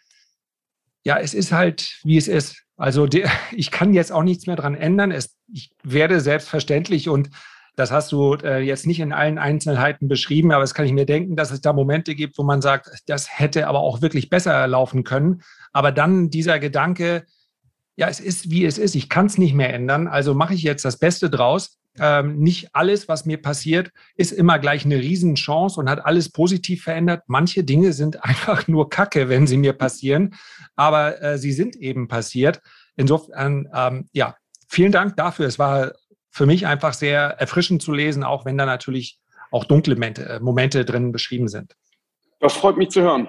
[1.05, 2.63] ja, es ist halt, wie es ist.
[2.77, 5.11] Also der, ich kann jetzt auch nichts mehr dran ändern.
[5.11, 7.31] Es, ich werde selbstverständlich und
[7.77, 11.07] das hast du äh, jetzt nicht in allen Einzelheiten beschrieben, aber es kann ich mir
[11.07, 14.69] denken, dass es da Momente gibt, wo man sagt, das hätte aber auch wirklich besser
[14.69, 15.43] laufen können.
[15.73, 17.25] Aber dann dieser Gedanke,
[17.97, 18.95] ja, es ist, wie es ist.
[18.95, 20.09] Ich kann es nicht mehr ändern.
[20.09, 21.79] Also mache ich jetzt das Beste draus.
[22.01, 26.83] Ähm, nicht alles, was mir passiert, ist immer gleich eine Riesenchance und hat alles positiv
[26.83, 27.23] verändert.
[27.29, 30.35] Manche Dinge sind einfach nur Kacke, wenn sie mir passieren,
[30.75, 32.61] aber äh, sie sind eben passiert.
[32.97, 34.37] Insofern, ähm, ja,
[34.69, 35.47] vielen Dank dafür.
[35.47, 35.93] Es war
[36.31, 39.21] für mich einfach sehr erfrischend zu lesen, auch wenn da natürlich
[39.53, 41.77] auch dunkle Momente, äh, Momente drin beschrieben sind.
[42.41, 43.29] Das freut mich zu hören.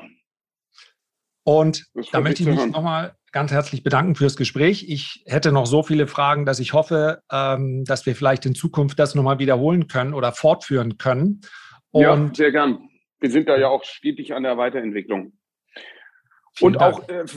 [1.43, 4.85] Und da möchte ich mich nochmal ganz herzlich bedanken fürs Gespräch.
[4.87, 8.97] Ich hätte noch so viele Fragen, dass ich hoffe, ähm, dass wir vielleicht in Zukunft
[8.97, 11.41] das nochmal wiederholen können oder fortführen können.
[11.91, 12.87] Und ja, sehr gern.
[13.19, 15.33] Wir sind da ja auch stetig an der Weiterentwicklung.
[16.61, 16.95] Und Dank.
[16.95, 17.25] auch, äh,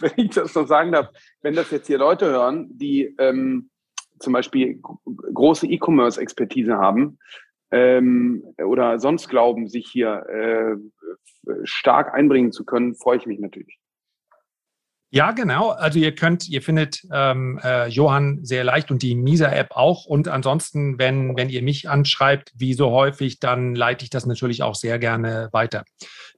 [0.00, 1.10] wenn ich das noch sagen darf,
[1.42, 3.68] wenn das jetzt hier Leute hören, die ähm,
[4.20, 4.80] zum Beispiel
[5.34, 7.18] große E-Commerce-Expertise haben
[7.72, 13.79] ähm, oder sonst glauben, sich hier äh, stark einbringen zu können, freue ich mich natürlich.
[15.12, 15.70] Ja, genau.
[15.70, 20.06] Also ihr könnt, ihr findet ähm, äh, Johann sehr leicht und die Misa-App auch.
[20.06, 24.62] Und ansonsten, wenn, wenn ihr mich anschreibt, wie so häufig, dann leite ich das natürlich
[24.62, 25.84] auch sehr gerne weiter.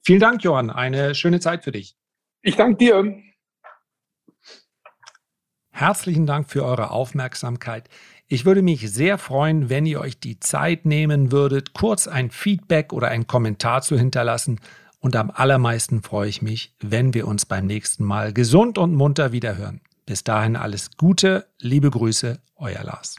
[0.03, 0.71] Vielen Dank, Johann.
[0.71, 1.97] Eine schöne Zeit für dich.
[2.41, 3.15] Ich danke dir.
[5.71, 7.91] Herzlichen Dank für eure Aufmerksamkeit.
[8.27, 12.95] Ich würde mich sehr freuen, wenn ihr euch die Zeit nehmen würdet, kurz ein Feedback
[12.95, 14.61] oder einen Kommentar zu hinterlassen
[15.03, 19.33] und am allermeisten freue ich mich, wenn wir uns beim nächsten Mal gesund und munter
[19.33, 19.83] wiederhören.
[20.07, 23.17] Bis dahin alles Gute, liebe Grüße, euer Lars.